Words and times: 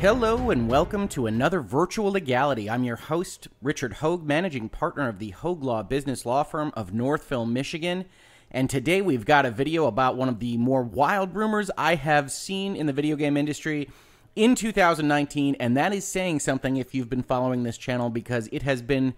Hello 0.00 0.50
and 0.50 0.70
welcome 0.70 1.08
to 1.08 1.26
another 1.26 1.60
Virtual 1.60 2.12
Legality. 2.12 2.70
I'm 2.70 2.84
your 2.84 2.94
host, 2.94 3.48
Richard 3.60 3.94
Hoeg, 3.94 4.22
managing 4.22 4.68
partner 4.68 5.08
of 5.08 5.18
the 5.18 5.32
Hoeg 5.32 5.64
Law 5.64 5.82
Business 5.82 6.24
Law 6.24 6.44
Firm 6.44 6.70
of 6.76 6.94
Northville, 6.94 7.46
Michigan. 7.46 8.04
And 8.48 8.70
today 8.70 9.02
we've 9.02 9.24
got 9.24 9.44
a 9.44 9.50
video 9.50 9.86
about 9.86 10.16
one 10.16 10.28
of 10.28 10.38
the 10.38 10.56
more 10.56 10.84
wild 10.84 11.34
rumors 11.34 11.68
I 11.76 11.96
have 11.96 12.30
seen 12.30 12.76
in 12.76 12.86
the 12.86 12.92
video 12.92 13.16
game 13.16 13.36
industry 13.36 13.90
in 14.36 14.54
2019. 14.54 15.56
And 15.58 15.76
that 15.76 15.92
is 15.92 16.06
saying 16.06 16.38
something 16.38 16.76
if 16.76 16.94
you've 16.94 17.10
been 17.10 17.24
following 17.24 17.64
this 17.64 17.76
channel 17.76 18.08
because 18.08 18.48
it 18.52 18.62
has 18.62 18.82
been 18.82 19.14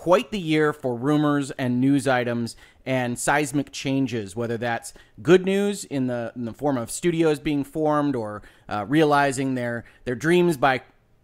quite 0.00 0.30
the 0.30 0.40
year 0.40 0.72
for 0.72 0.96
rumors 0.96 1.50
and 1.50 1.78
news 1.78 2.08
items 2.08 2.56
and 2.86 3.18
seismic 3.18 3.70
changes, 3.70 4.34
whether 4.34 4.56
that's 4.56 4.94
good 5.20 5.44
news 5.44 5.84
in 5.84 6.06
the, 6.06 6.32
in 6.34 6.46
the 6.46 6.54
form 6.54 6.78
of 6.78 6.90
studios 6.90 7.38
being 7.38 7.62
formed 7.62 8.16
or 8.16 8.40
uh, 8.70 8.82
realizing 8.88 9.56
their, 9.56 9.84
their 10.04 10.14
dreams 10.14 10.56
by 10.56 10.80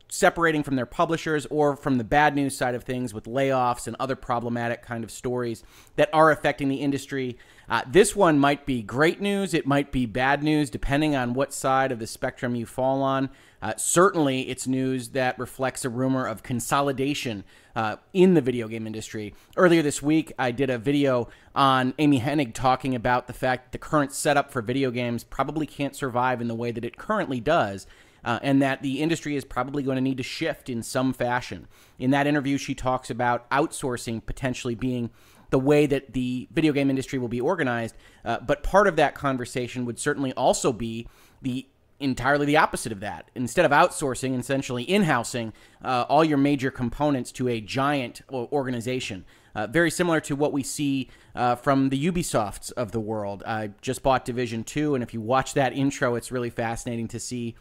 separating 0.09 0.63
from 0.63 0.77
their 0.77 0.85
publishers 0.85 1.47
or 1.47 1.75
from 1.75 1.97
the 1.97 2.05
bad 2.05 2.37
news 2.37 2.55
side 2.55 2.75
of 2.75 2.85
things 2.85 3.15
with 3.15 3.25
layoffs 3.25 3.87
and 3.87 3.97
other 3.99 4.15
problematic 4.15 4.83
kind 4.83 5.03
of 5.03 5.11
stories 5.11 5.65
that 5.97 6.11
are 6.13 6.31
affecting 6.31 6.69
the 6.69 6.77
industry. 6.77 7.39
Uh, 7.71 7.81
this 7.91 8.15
one 8.15 8.39
might 8.39 8.67
be 8.67 8.83
great 8.83 9.23
news, 9.23 9.55
it 9.55 9.67
might 9.67 9.91
be 9.91 10.05
bad 10.05 10.43
news, 10.43 10.69
depending 10.69 11.17
on 11.17 11.33
what 11.33 11.55
side 11.55 11.91
of 11.91 11.99
the 11.99 12.07
spectrum 12.07 12.55
you 12.55 12.67
fall 12.67 13.03
on. 13.03 13.31
Uh, 13.63 13.73
certainly, 13.79 14.43
it's 14.51 14.67
news 14.67 15.09
that 15.09 15.39
reflects 15.39 15.83
a 15.83 15.89
rumor 15.89 16.27
of 16.27 16.43
consolidation 16.43 17.43
uh, 17.77 17.97
in 18.13 18.35
the 18.35 18.41
video 18.41 18.67
game 18.67 18.87
industry. 18.87 19.35
Earlier 19.57 19.83
this 19.83 20.03
week, 20.03 20.33
I 20.39 20.51
did 20.51 20.71
a 20.71 20.79
video 20.79 21.29
on 21.55 21.95
Amy 21.99 22.21
Hennig 22.21 22.55
talking 22.55 22.95
about 22.95 23.27
the 23.27 23.33
fact 23.35 23.67
that 23.67 23.73
the 23.73 23.79
current 23.79 24.13
setup 24.13 24.51
for 24.51 24.63
video 24.63 24.91
games 24.91 25.23
probably 25.23 25.67
can't 25.67 25.95
survive 25.95 26.41
in 26.41 26.49
the 26.49 26.55
way 26.55 26.73
that 26.73 26.85
it 26.85 26.97
currently 26.97 27.39
does. 27.39 27.87
Uh, 28.25 28.41
and 28.43 28.61
that 28.61 28.83
the 28.83 29.01
industry 29.01 29.37
is 29.37 29.45
probably 29.45 29.85
going 29.85 29.95
to 29.95 30.01
need 30.01 30.17
to 30.17 30.23
shift 30.23 30.69
in 30.69 30.83
some 30.83 31.13
fashion. 31.13 31.69
In 31.97 32.11
that 32.11 32.27
interview, 32.27 32.59
she 32.59 32.75
talks 32.75 33.09
about 33.09 33.49
outsourcing 33.51 34.25
potentially 34.27 34.75
being 34.75 35.11
the 35.51 35.61
way 35.61 35.87
that 35.87 36.13
the 36.13 36.49
video 36.51 36.73
game 36.73 36.91
industry 36.91 37.21
will 37.21 37.29
be 37.29 37.41
organized. 37.41 37.95
Uh, 38.25 38.41
but 38.41 38.65
part 38.65 38.89
of 38.89 38.97
that 38.97 39.15
conversation 39.15 39.85
would 39.85 40.01
certainly 40.01 40.33
also 40.33 40.73
be 40.73 41.07
the 41.41 41.69
entirely 41.99 42.47
the 42.47 42.57
opposite 42.57 42.93
of 42.93 43.01
that. 43.01 43.31
Instead 43.35 43.65
of 43.65 43.71
outsourcing, 43.71 44.39
essentially 44.39 44.83
in-housing 44.83 45.53
uh, 45.83 46.05
all 46.09 46.25
your 46.25 46.39
major 46.39 46.71
components 46.71 47.33
to 47.33 47.49
a 47.49 47.61
giant 47.61 48.23
organization. 48.31 49.25
Uh, 49.55 49.67
very 49.67 49.91
similar 49.91 50.21
to 50.21 50.37
what 50.37 50.53
we 50.53 50.63
see 50.63 51.09
uh, 51.35 51.55
from 51.55 51.89
the 51.89 52.07
Ubisofts 52.13 52.71
of 52.73 52.93
the 52.93 53.01
world. 53.01 53.43
I 53.47 53.71
just 53.81 54.03
bought 54.03 54.27
Division 54.27 54.65
2, 54.65 54.95
and 54.95 55.03
if 55.03 55.15
you 55.15 55.21
watch 55.23 55.55
that 55.55 55.73
intro, 55.73 56.15
it's 56.15 56.31
really 56.31 56.51
fascinating 56.51 57.09
to 57.09 57.19
see 57.19 57.57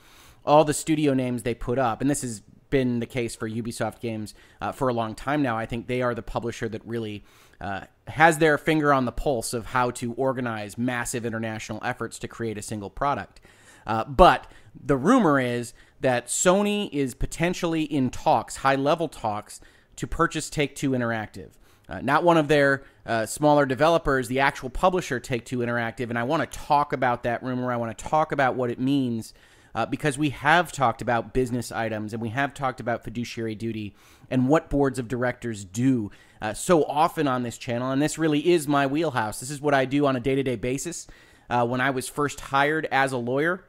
all 0.45 0.65
the 0.65 0.73
studio 0.73 1.13
names 1.13 1.43
they 1.43 1.55
put 1.55 1.79
up. 1.79 2.01
And 2.01 2.09
this 2.09 2.21
has 2.21 2.41
been 2.69 2.99
the 2.99 3.05
case 3.05 3.35
for 3.35 3.49
Ubisoft 3.49 4.01
games 4.01 4.33
uh, 4.59 4.73
for 4.73 4.89
a 4.89 4.93
long 4.93 5.15
time 5.15 5.41
now. 5.41 5.57
I 5.57 5.65
think 5.65 5.87
they 5.87 6.01
are 6.01 6.13
the 6.13 6.21
publisher 6.21 6.67
that 6.67 6.85
really 6.85 7.23
uh, 7.61 7.81
has 8.07 8.39
their 8.39 8.57
finger 8.57 8.91
on 8.91 9.05
the 9.05 9.11
pulse 9.13 9.53
of 9.53 9.67
how 9.67 9.91
to 9.91 10.11
organize 10.13 10.77
massive 10.77 11.25
international 11.25 11.79
efforts 11.83 12.19
to 12.19 12.27
create 12.27 12.57
a 12.57 12.61
single 12.61 12.89
product. 12.89 13.39
Uh, 13.85 14.03
but 14.05 14.51
the 14.83 14.97
rumor 14.97 15.39
is 15.39 15.73
that 16.01 16.27
Sony 16.27 16.89
is 16.91 17.13
potentially 17.15 17.83
in 17.83 18.09
talks, 18.09 18.57
high 18.57 18.75
level 18.75 19.07
talks, 19.07 19.61
to 19.95 20.07
purchase 20.07 20.49
Take 20.49 20.75
Two 20.75 20.91
Interactive. 20.91 21.51
Uh, 21.87 22.01
not 22.01 22.23
one 22.23 22.37
of 22.37 22.47
their 22.47 22.83
uh, 23.05 23.25
smaller 23.25 23.65
developers, 23.65 24.27
the 24.27 24.39
actual 24.39 24.69
publisher, 24.69 25.19
Take 25.19 25.45
Two 25.45 25.59
Interactive. 25.59 26.09
And 26.09 26.17
I 26.17 26.23
want 26.23 26.49
to 26.49 26.59
talk 26.59 26.93
about 26.93 27.23
that 27.23 27.43
rumor. 27.43 27.71
I 27.71 27.77
want 27.77 27.97
to 27.97 28.03
talk 28.05 28.31
about 28.31 28.55
what 28.55 28.69
it 28.69 28.79
means 28.79 29.33
uh, 29.75 29.85
because 29.85 30.17
we 30.17 30.29
have 30.29 30.71
talked 30.71 31.01
about 31.01 31.33
business 31.33 31.71
items 31.71 32.13
and 32.13 32.21
we 32.21 32.29
have 32.29 32.53
talked 32.53 32.79
about 32.79 33.03
fiduciary 33.03 33.55
duty 33.55 33.93
and 34.31 34.47
what 34.47 34.69
boards 34.69 34.97
of 34.97 35.07
directors 35.07 35.65
do 35.65 36.09
uh, 36.41 36.53
so 36.53 36.83
often 36.85 37.27
on 37.27 37.43
this 37.43 37.57
channel. 37.57 37.91
And 37.91 38.01
this 38.01 38.17
really 38.17 38.47
is 38.47 38.67
my 38.67 38.87
wheelhouse. 38.87 39.39
This 39.39 39.51
is 39.51 39.61
what 39.61 39.73
I 39.73 39.85
do 39.85 40.05
on 40.05 40.15
a 40.15 40.19
day 40.19 40.35
to 40.35 40.43
day 40.43 40.55
basis. 40.55 41.07
Uh, 41.49 41.65
when 41.65 41.81
I 41.81 41.91
was 41.91 42.07
first 42.07 42.39
hired 42.39 42.87
as 42.91 43.11
a 43.11 43.17
lawyer, 43.17 43.65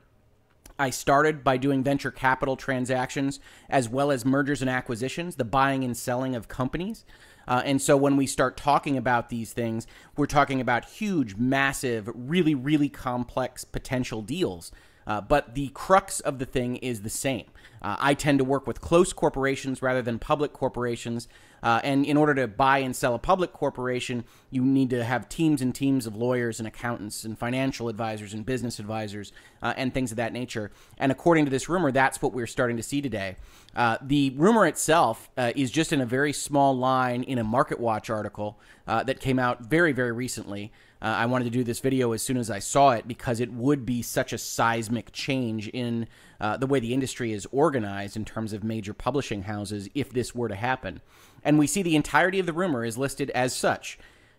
I 0.78 0.90
started 0.90 1.42
by 1.42 1.56
doing 1.56 1.82
venture 1.82 2.10
capital 2.10 2.56
transactions 2.56 3.40
as 3.68 3.88
well 3.88 4.10
as 4.10 4.24
mergers 4.24 4.60
and 4.60 4.70
acquisitions, 4.70 5.36
the 5.36 5.44
buying 5.44 5.84
and 5.84 5.96
selling 5.96 6.34
of 6.34 6.48
companies. 6.48 7.04
Uh, 7.48 7.62
and 7.64 7.80
so 7.80 7.96
when 7.96 8.16
we 8.16 8.26
start 8.26 8.56
talking 8.56 8.96
about 8.96 9.28
these 9.28 9.52
things, 9.52 9.86
we're 10.16 10.26
talking 10.26 10.60
about 10.60 10.84
huge, 10.84 11.36
massive, 11.36 12.10
really, 12.14 12.54
really 12.54 12.88
complex 12.88 13.64
potential 13.64 14.20
deals. 14.20 14.72
Uh, 15.06 15.20
but 15.20 15.54
the 15.54 15.68
crux 15.68 16.20
of 16.20 16.38
the 16.38 16.44
thing 16.44 16.76
is 16.76 17.02
the 17.02 17.10
same. 17.10 17.44
Uh, 17.80 17.96
I 17.98 18.14
tend 18.14 18.38
to 18.38 18.44
work 18.44 18.66
with 18.66 18.80
close 18.80 19.12
corporations 19.12 19.82
rather 19.82 20.02
than 20.02 20.18
public 20.18 20.52
corporations. 20.52 21.28
Uh, 21.62 21.80
and 21.82 22.04
in 22.04 22.16
order 22.16 22.34
to 22.34 22.46
buy 22.46 22.78
and 22.78 22.94
sell 22.94 23.14
a 23.14 23.18
public 23.18 23.52
corporation, 23.52 24.24
you 24.50 24.62
need 24.62 24.90
to 24.90 25.04
have 25.04 25.28
teams 25.28 25.62
and 25.62 25.74
teams 25.74 26.06
of 26.06 26.14
lawyers 26.14 26.58
and 26.58 26.66
accountants 26.66 27.24
and 27.24 27.38
financial 27.38 27.88
advisors 27.88 28.34
and 28.34 28.44
business 28.44 28.78
advisors 28.78 29.32
uh, 29.62 29.72
and 29.76 29.94
things 29.94 30.10
of 30.10 30.16
that 30.16 30.32
nature. 30.32 30.70
And 30.98 31.10
according 31.10 31.44
to 31.44 31.50
this 31.50 31.68
rumor, 31.68 31.90
that's 31.92 32.20
what 32.20 32.32
we're 32.32 32.46
starting 32.46 32.76
to 32.76 32.82
see 32.82 33.00
today. 33.00 33.36
Uh, 33.74 33.98
the 34.02 34.30
rumor 34.30 34.66
itself 34.66 35.30
uh, 35.36 35.52
is 35.56 35.70
just 35.70 35.92
in 35.92 36.00
a 36.00 36.06
very 36.06 36.32
small 36.32 36.76
line 36.76 37.22
in 37.22 37.38
a 37.38 37.44
Market 37.44 37.80
Watch 37.80 38.10
article 38.10 38.58
that 38.86 39.18
came 39.18 39.38
out 39.40 39.62
very, 39.62 39.92
very 39.92 40.12
recently. 40.12 40.72
Uh, 41.00 41.06
I 41.06 41.26
wanted 41.26 41.44
to 41.44 41.50
do 41.50 41.62
this 41.62 41.80
video 41.80 42.12
as 42.12 42.22
soon 42.22 42.36
as 42.36 42.50
I 42.50 42.58
saw 42.58 42.90
it 42.90 43.06
because 43.06 43.40
it 43.40 43.52
would 43.52 43.84
be 43.84 44.00
such 44.00 44.32
a 44.32 44.38
seismic 44.38 45.12
change 45.12 45.68
in 45.68 46.08
uh, 46.40 46.56
the 46.56 46.66
way 46.66 46.80
the 46.80 46.94
industry 46.94 47.32
is 47.32 47.46
organized 47.52 48.16
in 48.16 48.24
terms 48.24 48.52
of 48.52 48.64
major 48.64 48.94
publishing 48.94 49.42
houses 49.42 49.90
if 49.94 50.10
this 50.10 50.34
were 50.34 50.48
to 50.48 50.54
happen. 50.54 51.02
And 51.44 51.58
we 51.58 51.66
see 51.66 51.82
the 51.82 51.96
entirety 51.96 52.38
of 52.38 52.46
the 52.46 52.52
rumor 52.52 52.84
is 52.84 52.96
listed 52.96 53.30
as 53.30 53.54
such. 53.54 53.98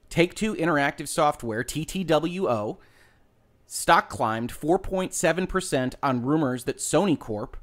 Take 0.09 0.33
Two 0.33 0.55
Interactive 0.55 1.07
Software, 1.07 1.63
TTWO, 1.63 2.77
stock 3.67 4.09
climbed 4.09 4.51
4.7% 4.51 5.95
on 6.01 6.23
rumors 6.23 6.63
that 6.63 6.77
Sony 6.77 7.19
Corp 7.19 7.57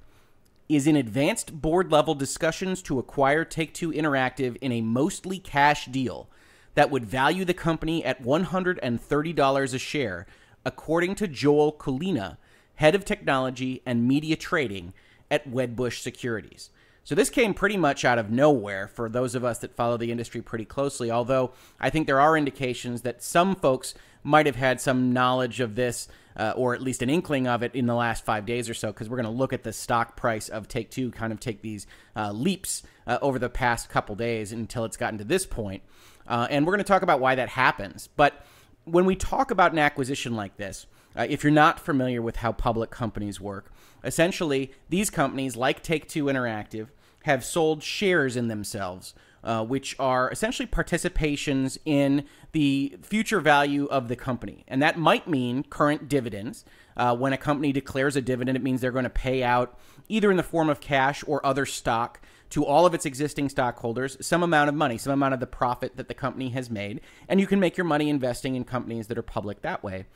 is 0.68 0.86
in 0.86 0.96
advanced 0.96 1.60
board 1.60 1.90
level 1.90 2.14
discussions 2.14 2.80
to 2.82 2.98
acquire 2.98 3.44
Take 3.44 3.74
Two 3.74 3.90
Interactive 3.90 4.56
in 4.60 4.72
a 4.72 4.82
mostly 4.82 5.38
cash 5.38 5.86
deal 5.86 6.28
that 6.74 6.90
would 6.90 7.04
value 7.04 7.44
the 7.44 7.54
company 7.54 8.04
at 8.04 8.22
$130 8.22 9.74
a 9.74 9.78
share, 9.78 10.26
according 10.64 11.14
to 11.16 11.28
Joel 11.28 11.72
Kulina, 11.72 12.36
head 12.76 12.94
of 12.94 13.04
technology 13.04 13.82
and 13.86 14.08
media 14.08 14.36
trading 14.36 14.92
at 15.30 15.50
Wedbush 15.50 16.00
Securities. 16.00 16.70
So 17.04 17.14
this 17.14 17.28
came 17.28 17.52
pretty 17.52 17.76
much 17.76 18.04
out 18.04 18.18
of 18.18 18.30
nowhere 18.30 18.88
for 18.88 19.08
those 19.08 19.34
of 19.34 19.44
us 19.44 19.58
that 19.58 19.76
follow 19.76 19.98
the 19.98 20.10
industry 20.10 20.40
pretty 20.40 20.64
closely, 20.64 21.10
although 21.10 21.52
I 21.78 21.90
think 21.90 22.06
there 22.06 22.20
are 22.20 22.36
indications 22.36 23.02
that 23.02 23.22
some 23.22 23.54
folks 23.54 23.94
might 24.22 24.46
have 24.46 24.56
had 24.56 24.80
some 24.80 25.12
knowledge 25.12 25.60
of 25.60 25.74
this 25.74 26.08
uh, 26.36 26.52
or 26.56 26.74
at 26.74 26.82
least 26.82 27.02
an 27.02 27.10
inkling 27.10 27.46
of 27.46 27.62
it 27.62 27.74
in 27.74 27.86
the 27.86 27.94
last 27.94 28.24
five 28.24 28.46
days 28.46 28.68
or 28.68 28.74
so, 28.74 28.88
because 28.88 29.08
we're 29.08 29.16
going 29.16 29.24
to 29.24 29.30
look 29.30 29.52
at 29.52 29.62
the 29.62 29.72
stock 29.72 30.16
price 30.16 30.48
of 30.48 30.66
Take 30.66 30.90
Two, 30.90 31.10
kind 31.10 31.32
of 31.32 31.40
take 31.40 31.62
these 31.62 31.86
uh, 32.16 32.32
leaps 32.32 32.82
uh, 33.06 33.18
over 33.22 33.38
the 33.38 33.48
past 33.48 33.88
couple 33.88 34.16
days 34.16 34.52
until 34.52 34.84
it's 34.84 34.96
gotten 34.96 35.18
to 35.18 35.24
this 35.24 35.46
point. 35.46 35.82
Uh, 36.26 36.46
and 36.50 36.66
we're 36.66 36.72
going 36.72 36.84
to 36.84 36.84
talk 36.84 37.02
about 37.02 37.20
why 37.20 37.34
that 37.34 37.50
happens. 37.50 38.08
But 38.16 38.44
when 38.84 39.04
we 39.04 39.16
talk 39.16 39.50
about 39.50 39.72
an 39.72 39.78
acquisition 39.78 40.34
like 40.34 40.56
this, 40.56 40.86
uh, 41.16 41.26
if 41.28 41.44
you're 41.44 41.52
not 41.52 41.78
familiar 41.78 42.20
with 42.20 42.36
how 42.36 42.52
public 42.52 42.90
companies 42.90 43.40
work, 43.40 43.72
essentially 44.02 44.72
these 44.88 45.10
companies, 45.10 45.56
like 45.56 45.82
Take 45.82 46.08
Two 46.08 46.24
Interactive, 46.24 46.88
have 47.24 47.44
sold 47.44 47.82
shares 47.82 48.36
in 48.36 48.48
themselves, 48.48 49.14
uh, 49.42 49.64
which 49.64 49.96
are 49.98 50.30
essentially 50.30 50.66
participations 50.66 51.78
in 51.84 52.24
the 52.52 52.96
future 53.02 53.40
value 53.40 53.86
of 53.86 54.08
the 54.08 54.16
company. 54.16 54.64
And 54.68 54.82
that 54.82 54.98
might 54.98 55.28
mean 55.28 55.62
current 55.62 56.08
dividends. 56.08 56.64
Uh, 56.96 57.16
when 57.16 57.32
a 57.32 57.38
company 57.38 57.72
declares 57.72 58.16
a 58.16 58.20
dividend, 58.20 58.56
it 58.56 58.62
means 58.62 58.80
they're 58.80 58.92
going 58.92 59.04
to 59.04 59.10
pay 59.10 59.42
out 59.42 59.78
either 60.08 60.30
in 60.30 60.36
the 60.36 60.42
form 60.42 60.68
of 60.68 60.80
cash 60.80 61.24
or 61.26 61.44
other 61.44 61.66
stock 61.66 62.20
to 62.50 62.64
all 62.64 62.86
of 62.86 62.94
its 62.94 63.06
existing 63.06 63.48
stockholders 63.48 64.16
some 64.20 64.42
amount 64.42 64.68
of 64.68 64.74
money, 64.74 64.98
some 64.98 65.12
amount 65.12 65.34
of 65.34 65.40
the 65.40 65.46
profit 65.46 65.96
that 65.96 66.08
the 66.08 66.14
company 66.14 66.50
has 66.50 66.70
made, 66.70 67.00
and 67.28 67.40
you 67.40 67.46
can 67.46 67.60
make 67.60 67.76
your 67.76 67.84
money 67.84 68.08
investing 68.08 68.54
in 68.54 68.64
companies 68.64 69.06
that 69.08 69.18
are 69.18 69.22
public 69.22 69.62
that 69.62 69.82
way. 69.82 70.06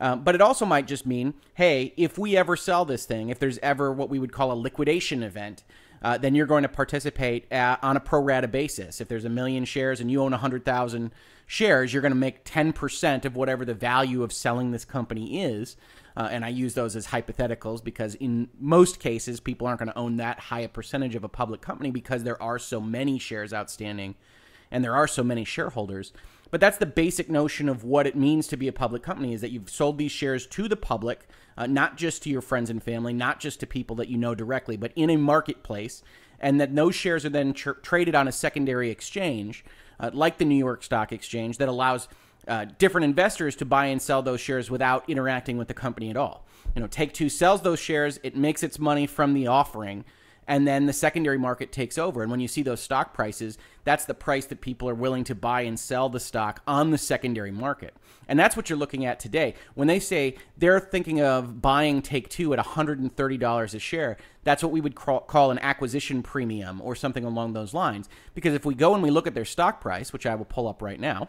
Um, 0.00 0.22
but 0.22 0.34
it 0.34 0.40
also 0.40 0.64
might 0.64 0.86
just 0.86 1.06
mean, 1.06 1.34
hey, 1.54 1.92
if 1.96 2.18
we 2.18 2.36
ever 2.36 2.56
sell 2.56 2.84
this 2.84 3.04
thing, 3.04 3.30
if 3.30 3.38
there's 3.38 3.58
ever 3.58 3.92
what 3.92 4.08
we 4.08 4.18
would 4.18 4.32
call 4.32 4.52
a 4.52 4.54
liquidation 4.54 5.22
event, 5.22 5.64
uh, 6.02 6.16
then 6.16 6.34
you're 6.34 6.46
going 6.46 6.62
to 6.62 6.68
participate 6.68 7.50
at, 7.52 7.82
on 7.82 7.96
a 7.96 8.00
pro 8.00 8.20
rata 8.20 8.48
basis. 8.48 9.00
If 9.00 9.08
there's 9.08 9.24
a 9.24 9.30
million 9.30 9.64
shares 9.64 10.00
and 10.00 10.10
you 10.10 10.22
own 10.22 10.30
100,000 10.30 11.10
shares, 11.48 11.92
you're 11.92 12.02
going 12.02 12.12
to 12.12 12.16
make 12.16 12.44
10% 12.44 13.24
of 13.24 13.34
whatever 13.34 13.64
the 13.64 13.74
value 13.74 14.22
of 14.22 14.32
selling 14.34 14.70
this 14.70 14.84
company 14.84 15.42
is. 15.42 15.76
Uh, 16.14 16.28
and 16.30 16.44
I 16.44 16.48
use 16.48 16.74
those 16.74 16.94
as 16.94 17.06
hypotheticals 17.06 17.82
because 17.82 18.14
in 18.16 18.50
most 18.60 19.00
cases, 19.00 19.40
people 19.40 19.66
aren't 19.66 19.78
going 19.78 19.88
to 19.88 19.98
own 19.98 20.18
that 20.18 20.38
high 20.38 20.60
a 20.60 20.68
percentage 20.68 21.14
of 21.14 21.24
a 21.24 21.28
public 21.28 21.62
company 21.62 21.90
because 21.90 22.22
there 22.22 22.40
are 22.42 22.58
so 22.58 22.82
many 22.82 23.18
shares 23.18 23.54
outstanding 23.54 24.14
and 24.70 24.84
there 24.84 24.94
are 24.94 25.08
so 25.08 25.24
many 25.24 25.42
shareholders. 25.42 26.12
But 26.50 26.60
that's 26.60 26.76
the 26.76 26.86
basic 26.86 27.30
notion 27.30 27.66
of 27.66 27.82
what 27.82 28.06
it 28.06 28.14
means 28.14 28.46
to 28.48 28.56
be 28.58 28.68
a 28.68 28.72
public 28.72 29.02
company 29.02 29.32
is 29.32 29.40
that 29.40 29.50
you've 29.50 29.70
sold 29.70 29.96
these 29.96 30.12
shares 30.12 30.46
to 30.48 30.68
the 30.68 30.76
public, 30.76 31.28
uh, 31.56 31.66
not 31.66 31.96
just 31.96 32.22
to 32.24 32.30
your 32.30 32.42
friends 32.42 32.68
and 32.68 32.82
family, 32.82 33.14
not 33.14 33.40
just 33.40 33.60
to 33.60 33.66
people 33.66 33.96
that 33.96 34.08
you 34.08 34.18
know 34.18 34.34
directly, 34.34 34.76
but 34.76 34.92
in 34.96 35.08
a 35.08 35.16
marketplace, 35.16 36.02
and 36.40 36.60
that 36.60 36.74
those 36.74 36.94
shares 36.94 37.24
are 37.24 37.30
then 37.30 37.54
tr- 37.54 37.72
traded 37.72 38.14
on 38.14 38.28
a 38.28 38.32
secondary 38.32 38.90
exchange, 38.90 39.64
uh, 40.00 40.10
like 40.12 40.38
the 40.38 40.44
New 40.44 40.56
York 40.56 40.82
Stock 40.82 41.12
Exchange, 41.12 41.58
that 41.58 41.68
allows 41.68 42.08
uh, 42.46 42.66
different 42.78 43.04
investors 43.04 43.56
to 43.56 43.64
buy 43.64 43.86
and 43.86 44.00
sell 44.00 44.22
those 44.22 44.40
shares 44.40 44.70
without 44.70 45.08
interacting 45.08 45.58
with 45.58 45.68
the 45.68 45.74
company 45.74 46.10
at 46.10 46.16
all. 46.16 46.46
You 46.74 46.80
know, 46.80 46.86
Take 46.86 47.12
Two 47.12 47.28
sells 47.28 47.62
those 47.62 47.78
shares, 47.78 48.18
it 48.22 48.36
makes 48.36 48.62
its 48.62 48.78
money 48.78 49.06
from 49.06 49.34
the 49.34 49.46
offering 49.46 50.04
and 50.48 50.66
then 50.66 50.86
the 50.86 50.92
secondary 50.94 51.38
market 51.38 51.70
takes 51.70 51.98
over. 51.98 52.22
And 52.22 52.30
when 52.30 52.40
you 52.40 52.48
see 52.48 52.62
those 52.62 52.80
stock 52.80 53.12
prices, 53.12 53.58
that's 53.84 54.06
the 54.06 54.14
price 54.14 54.46
that 54.46 54.62
people 54.62 54.88
are 54.88 54.94
willing 54.94 55.22
to 55.24 55.34
buy 55.34 55.60
and 55.60 55.78
sell 55.78 56.08
the 56.08 56.18
stock 56.18 56.62
on 56.66 56.90
the 56.90 56.96
secondary 56.96 57.52
market. 57.52 57.94
And 58.26 58.38
that's 58.38 58.56
what 58.56 58.70
you're 58.70 58.78
looking 58.78 59.04
at 59.04 59.20
today. 59.20 59.54
When 59.74 59.88
they 59.88 60.00
say 60.00 60.36
they're 60.56 60.80
thinking 60.80 61.20
of 61.20 61.60
buying 61.60 62.00
Take 62.00 62.30
Two 62.30 62.54
at 62.54 62.58
$130 62.58 63.74
a 63.74 63.78
share, 63.78 64.16
that's 64.42 64.62
what 64.62 64.72
we 64.72 64.80
would 64.80 64.94
call 64.94 65.50
an 65.50 65.58
acquisition 65.58 66.22
premium 66.22 66.80
or 66.80 66.96
something 66.96 67.24
along 67.24 67.52
those 67.52 67.74
lines. 67.74 68.08
Because 68.34 68.54
if 68.54 68.64
we 68.64 68.74
go 68.74 68.94
and 68.94 69.02
we 69.02 69.10
look 69.10 69.26
at 69.26 69.34
their 69.34 69.44
stock 69.44 69.82
price, 69.82 70.14
which 70.14 70.24
I 70.24 70.34
will 70.34 70.46
pull 70.46 70.66
up 70.66 70.80
right 70.80 70.98
now, 70.98 71.28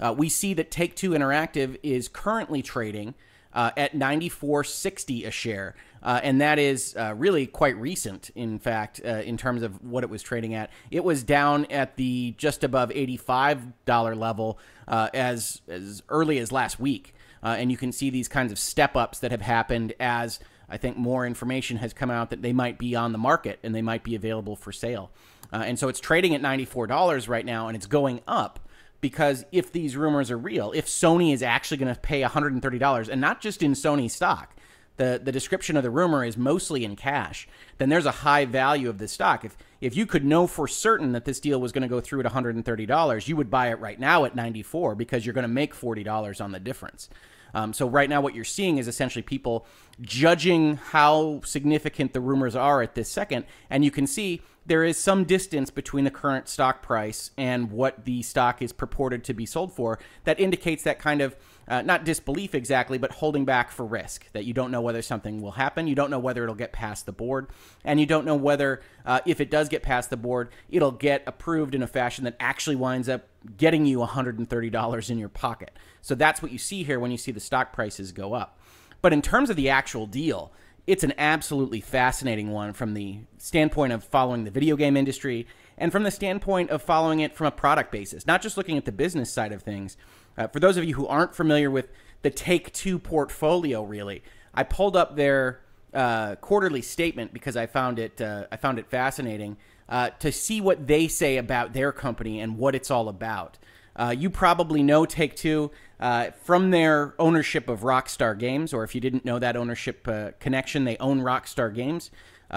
uh, 0.00 0.12
we 0.16 0.28
see 0.28 0.54
that 0.54 0.72
Take 0.72 0.96
Two 0.96 1.10
Interactive 1.10 1.78
is 1.84 2.08
currently 2.08 2.62
trading 2.62 3.14
uh, 3.56 3.70
at 3.76 3.94
94.60 3.94 5.26
a 5.26 5.30
share. 5.30 5.74
Uh, 6.06 6.20
and 6.22 6.40
that 6.40 6.60
is 6.60 6.94
uh, 6.96 7.12
really 7.16 7.48
quite 7.48 7.76
recent, 7.76 8.30
in 8.36 8.60
fact, 8.60 9.00
uh, 9.04 9.08
in 9.08 9.36
terms 9.36 9.62
of 9.62 9.82
what 9.82 10.04
it 10.04 10.08
was 10.08 10.22
trading 10.22 10.54
at. 10.54 10.70
It 10.88 11.02
was 11.02 11.24
down 11.24 11.66
at 11.66 11.96
the 11.96 12.32
just 12.38 12.62
above 12.62 12.90
$85 12.90 14.16
level 14.16 14.60
uh, 14.86 15.08
as, 15.12 15.62
as 15.66 16.04
early 16.08 16.38
as 16.38 16.52
last 16.52 16.78
week. 16.78 17.12
Uh, 17.42 17.56
and 17.58 17.72
you 17.72 17.76
can 17.76 17.90
see 17.90 18.08
these 18.08 18.28
kinds 18.28 18.52
of 18.52 18.58
step 18.58 18.94
ups 18.94 19.18
that 19.18 19.32
have 19.32 19.40
happened 19.40 19.94
as 19.98 20.38
I 20.68 20.76
think 20.76 20.96
more 20.96 21.26
information 21.26 21.78
has 21.78 21.92
come 21.92 22.10
out 22.10 22.30
that 22.30 22.40
they 22.40 22.52
might 22.52 22.78
be 22.78 22.94
on 22.94 23.10
the 23.10 23.18
market 23.18 23.58
and 23.64 23.74
they 23.74 23.82
might 23.82 24.04
be 24.04 24.14
available 24.14 24.54
for 24.54 24.70
sale. 24.70 25.10
Uh, 25.52 25.64
and 25.66 25.76
so 25.76 25.88
it's 25.88 26.00
trading 26.00 26.36
at 26.36 26.40
$94 26.40 27.28
right 27.28 27.44
now 27.44 27.66
and 27.66 27.76
it's 27.76 27.86
going 27.86 28.20
up 28.28 28.60
because 29.00 29.44
if 29.50 29.72
these 29.72 29.96
rumors 29.96 30.30
are 30.30 30.38
real, 30.38 30.72
if 30.72 30.86
Sony 30.86 31.32
is 31.32 31.42
actually 31.42 31.76
going 31.78 31.92
to 31.92 32.00
pay 32.00 32.22
$130 32.22 33.08
and 33.08 33.20
not 33.20 33.40
just 33.40 33.62
in 33.62 33.72
Sony 33.72 34.10
stock, 34.10 34.55
the, 34.96 35.20
the 35.22 35.32
description 35.32 35.76
of 35.76 35.82
the 35.82 35.90
rumor 35.90 36.24
is 36.24 36.36
mostly 36.36 36.84
in 36.84 36.96
cash, 36.96 37.48
then 37.78 37.88
there's 37.88 38.06
a 38.06 38.10
high 38.10 38.44
value 38.44 38.88
of 38.88 38.98
this 38.98 39.12
stock. 39.12 39.44
If 39.44 39.56
if 39.80 39.94
you 39.94 40.06
could 40.06 40.24
know 40.24 40.46
for 40.46 40.66
certain 40.66 41.12
that 41.12 41.26
this 41.26 41.38
deal 41.38 41.60
was 41.60 41.70
going 41.70 41.82
to 41.82 41.88
go 41.88 42.00
through 42.00 42.20
at 42.20 42.32
$130, 42.32 43.28
you 43.28 43.36
would 43.36 43.50
buy 43.50 43.68
it 43.68 43.78
right 43.78 44.00
now 44.00 44.24
at 44.24 44.34
94 44.34 44.94
because 44.94 45.26
you're 45.26 45.34
going 45.34 45.42
to 45.42 45.48
make 45.48 45.74
$40 45.74 46.40
on 46.42 46.52
the 46.52 46.58
difference. 46.58 47.10
Um, 47.54 47.72
so 47.72 47.88
right 47.88 48.08
now, 48.08 48.20
what 48.20 48.34
you're 48.34 48.44
seeing 48.44 48.78
is 48.78 48.88
essentially 48.88 49.22
people 49.22 49.66
judging 50.00 50.76
how 50.76 51.40
significant 51.44 52.12
the 52.12 52.20
rumors 52.20 52.56
are 52.56 52.82
at 52.82 52.94
this 52.94 53.10
second, 53.10 53.44
and 53.70 53.84
you 53.84 53.90
can 53.90 54.06
see 54.06 54.42
there 54.66 54.84
is 54.84 54.98
some 54.98 55.24
distance 55.24 55.70
between 55.70 56.04
the 56.04 56.10
current 56.10 56.48
stock 56.48 56.82
price 56.82 57.30
and 57.36 57.70
what 57.70 58.04
the 58.04 58.22
stock 58.22 58.60
is 58.60 58.72
purported 58.72 59.24
to 59.24 59.32
be 59.32 59.46
sold 59.46 59.72
for 59.72 59.98
that 60.24 60.40
indicates 60.40 60.82
that 60.82 60.98
kind 60.98 61.22
of 61.22 61.36
uh, 61.68 61.82
not 61.82 62.04
disbelief 62.04 62.54
exactly, 62.54 62.98
but 62.98 63.12
holding 63.12 63.44
back 63.44 63.70
for 63.70 63.84
risk 63.84 64.30
that 64.32 64.44
you 64.44 64.52
don't 64.52 64.70
know 64.70 64.80
whether 64.80 65.02
something 65.02 65.40
will 65.40 65.52
happen, 65.52 65.86
you 65.86 65.94
don't 65.94 66.10
know 66.10 66.18
whether 66.18 66.42
it'll 66.42 66.54
get 66.54 66.72
past 66.72 67.06
the 67.06 67.12
board, 67.12 67.48
and 67.84 67.98
you 67.98 68.06
don't 68.06 68.24
know 68.24 68.36
whether, 68.36 68.80
uh, 69.04 69.20
if 69.26 69.40
it 69.40 69.50
does 69.50 69.68
get 69.68 69.82
past 69.82 70.10
the 70.10 70.16
board, 70.16 70.50
it'll 70.70 70.92
get 70.92 71.22
approved 71.26 71.74
in 71.74 71.82
a 71.82 71.86
fashion 71.86 72.24
that 72.24 72.36
actually 72.38 72.76
winds 72.76 73.08
up 73.08 73.26
getting 73.56 73.86
you 73.86 73.98
$130 73.98 75.10
in 75.10 75.18
your 75.18 75.28
pocket. 75.28 75.76
So 76.02 76.14
that's 76.14 76.42
what 76.42 76.52
you 76.52 76.58
see 76.58 76.84
here 76.84 77.00
when 77.00 77.10
you 77.10 77.18
see 77.18 77.32
the 77.32 77.40
stock 77.40 77.72
prices 77.72 78.12
go 78.12 78.32
up. 78.32 78.58
But 79.02 79.12
in 79.12 79.22
terms 79.22 79.50
of 79.50 79.56
the 79.56 79.68
actual 79.68 80.06
deal, 80.06 80.52
it's 80.86 81.02
an 81.02 81.14
absolutely 81.18 81.80
fascinating 81.80 82.50
one 82.50 82.72
from 82.72 82.94
the 82.94 83.20
standpoint 83.38 83.92
of 83.92 84.04
following 84.04 84.44
the 84.44 84.50
video 84.50 84.76
game 84.76 84.96
industry 84.96 85.46
and 85.76 85.90
from 85.90 86.04
the 86.04 86.10
standpoint 86.10 86.70
of 86.70 86.80
following 86.80 87.20
it 87.20 87.34
from 87.34 87.48
a 87.48 87.50
product 87.50 87.90
basis, 87.90 88.26
not 88.26 88.40
just 88.40 88.56
looking 88.56 88.76
at 88.76 88.84
the 88.84 88.92
business 88.92 89.32
side 89.32 89.52
of 89.52 89.62
things. 89.62 89.96
Uh, 90.38 90.46
for 90.48 90.60
those 90.60 90.76
of 90.76 90.84
you 90.84 90.94
who 90.94 91.06
aren't 91.06 91.34
familiar 91.34 91.70
with 91.70 91.90
the 92.22 92.30
Take 92.30 92.72
Two 92.72 92.98
portfolio, 92.98 93.82
really, 93.82 94.22
I 94.54 94.62
pulled 94.62 94.96
up 94.96 95.16
their 95.16 95.60
uh, 95.94 96.36
quarterly 96.36 96.82
statement 96.82 97.32
because 97.32 97.56
I 97.56 97.66
found 97.66 97.98
it 97.98 98.20
uh, 98.20 98.46
I 98.50 98.56
found 98.56 98.78
it 98.78 98.86
fascinating 98.86 99.56
uh, 99.88 100.10
to 100.18 100.32
see 100.32 100.60
what 100.60 100.86
they 100.86 101.08
say 101.08 101.36
about 101.36 101.72
their 101.72 101.92
company 101.92 102.40
and 102.40 102.58
what 102.58 102.74
it's 102.74 102.90
all 102.90 103.08
about. 103.08 103.58
Uh, 103.94 104.14
you 104.16 104.28
probably 104.28 104.82
know 104.82 105.06
Take 105.06 105.36
Two 105.36 105.70
uh, 106.00 106.30
from 106.42 106.70
their 106.70 107.14
ownership 107.18 107.68
of 107.68 107.80
Rockstar 107.80 108.38
Games, 108.38 108.74
or 108.74 108.84
if 108.84 108.94
you 108.94 109.00
didn't 109.00 109.24
know 109.24 109.38
that 109.38 109.56
ownership 109.56 110.06
connection, 110.38 110.84
they 110.84 110.98
own 110.98 111.20
Rockstar 111.20 111.74
Games, 111.74 112.10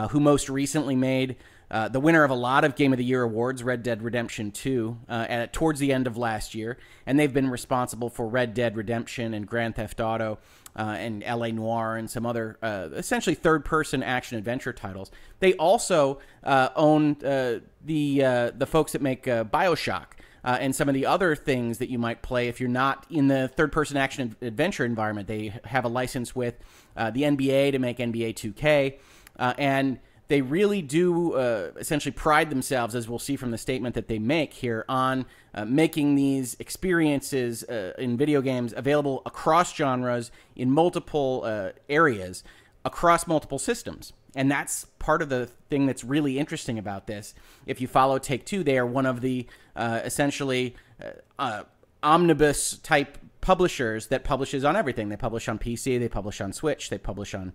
who 0.09 0.19
most 0.19 0.49
recently 0.49 0.95
made 0.95 1.37
uh, 1.71 1.88
the 1.88 2.00
winner 2.00 2.24
of 2.24 2.31
a 2.31 2.36
lot 2.36 2.63
of 2.63 2.75
Game 2.75 2.94
of 2.94 2.98
the 2.98 3.06
Year 3.06 3.24
awards, 3.24 3.63
Red 3.63 3.83
Dead 3.83 4.01
Redemption 4.01 4.51
2, 4.51 4.98
uh, 5.07 5.25
at, 5.30 5.54
towards 5.54 5.80
the 5.80 5.94
end 5.94 6.07
of 6.07 6.18
last 6.18 6.56
year. 6.56 6.77
And 7.06 7.19
they've 7.19 7.33
been 7.33 7.50
responsible 7.50 8.10
for 8.10 8.27
Red 8.27 8.54
Dead 8.54 8.75
Redemption 8.75 9.33
and 9.33 9.48
Grand 9.48 9.75
Theft 9.75 10.00
Auto 10.00 10.39
and 10.75 11.24
LA 11.27 11.48
Noire 11.48 11.98
and 11.98 12.10
some 12.10 12.25
other 12.25 12.57
essentially 12.95 13.36
third 13.36 13.66
person 13.66 14.01
action 14.01 14.38
adventure 14.38 14.71
titles. 14.71 15.12
They 15.39 15.54
also 15.56 16.19
own 16.45 17.16
the, 17.19 17.62
the 17.83 18.66
folks 18.66 18.94
that 18.94 19.01
make 19.01 19.26
Bioshock 19.26 20.06
uh, 20.44 20.57
and 20.59 20.76
some 20.76 20.88
of 20.88 20.95
the 20.95 21.06
other 21.06 21.35
things 21.35 21.80
that 21.80 21.90
you 21.90 21.97
might 21.97 22.21
play 22.21 22.47
if 22.47 22.59
you're 22.59 22.69
not 22.69 23.06
in 23.09 23.28
the 23.28 23.47
third 23.47 23.71
person 23.71 23.97
action 23.97 24.35
adventure 24.42 24.85
environment. 24.85 25.28
They 25.28 25.54
have 25.66 25.85
a 25.85 25.90
license 25.90 26.35
with 26.35 26.56
uh, 26.95 27.11
the 27.11 27.23
NBA 27.23 27.71
to 27.73 27.80
make 27.80 27.97
NBA 27.97 28.35
2K. 28.35 28.99
Uh, 29.38 29.54
and 29.57 29.99
they 30.30 30.42
really 30.42 30.81
do 30.81 31.33
uh, 31.33 31.71
essentially 31.78 32.14
pride 32.14 32.50
themselves, 32.50 32.95
as 32.95 33.09
we'll 33.09 33.19
see 33.19 33.36
from 33.36 33.52
the 33.52 33.57
statement 33.57 33.95
that 33.95 34.07
they 34.07 34.19
make 34.19 34.54
here, 34.54 34.86
on 34.88 35.26
uh, 35.54 35.66
making 35.66 36.16
these 36.16 36.56
experiences 36.59 37.64
uh, 37.64 37.94
in 37.98 38.16
video 38.16 38.42
games 38.42 38.74
available 38.76 39.21
across 39.26 39.76
genres 39.76 40.31
in 40.56 40.71
multiple 40.71 41.71
areas, 41.90 42.44
across 42.86 43.28
multiple 43.28 43.59
systems. 43.59 44.14
And 44.36 44.50
that's 44.50 44.86
part 45.00 45.21
of 45.21 45.30
the 45.30 45.48
thing 45.69 45.86
that's 45.86 46.04
really 46.04 46.38
interesting 46.38 46.78
about 46.78 47.07
this. 47.07 47.33
If 47.66 47.81
you 47.81 47.88
follow 47.88 48.19
Take 48.19 48.45
Two, 48.45 48.64
they 48.64 48.78
are 48.78 48.86
one 48.86 49.06
of 49.06 49.21
the 49.21 49.48
uh, 49.76 50.02
essentially 50.04 50.76
uh, 51.04 51.09
uh, 51.38 51.64
omnibus 52.04 52.78
type 52.78 53.18
publishers 53.42 54.07
that 54.07 54.24
publishes 54.24 54.64
on 54.64 54.76
everything. 54.76 55.09
They 55.09 55.18
publish 55.18 55.48
on 55.50 55.57
PC, 55.57 56.00
they 56.00 56.09
publish 56.09 56.42
on 56.42 56.54
Switch, 56.54 56.90
they 56.90 56.98
publish 56.98 57.33
on 57.33 57.54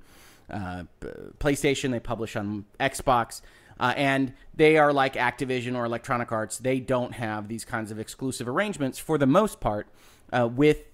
uh, 0.50 0.84
PlayStation, 1.38 1.90
they 1.90 2.00
publish 2.00 2.36
on 2.36 2.64
Xbox. 2.80 3.40
Uh, 3.78 3.92
and 3.96 4.32
they 4.54 4.76
are 4.76 4.92
like 4.92 5.14
Activision 5.14 5.76
or 5.76 5.84
Electronic 5.84 6.30
Arts. 6.30 6.58
They 6.58 6.78
don't 6.78 7.12
have 7.14 7.48
these 7.48 7.64
kinds 7.64 7.90
of 7.90 7.98
exclusive 7.98 8.48
arrangements 8.48 8.98
for 8.98 9.18
the 9.18 9.26
most 9.26 9.60
part 9.60 9.88
uh, 10.32 10.48
with 10.48 10.84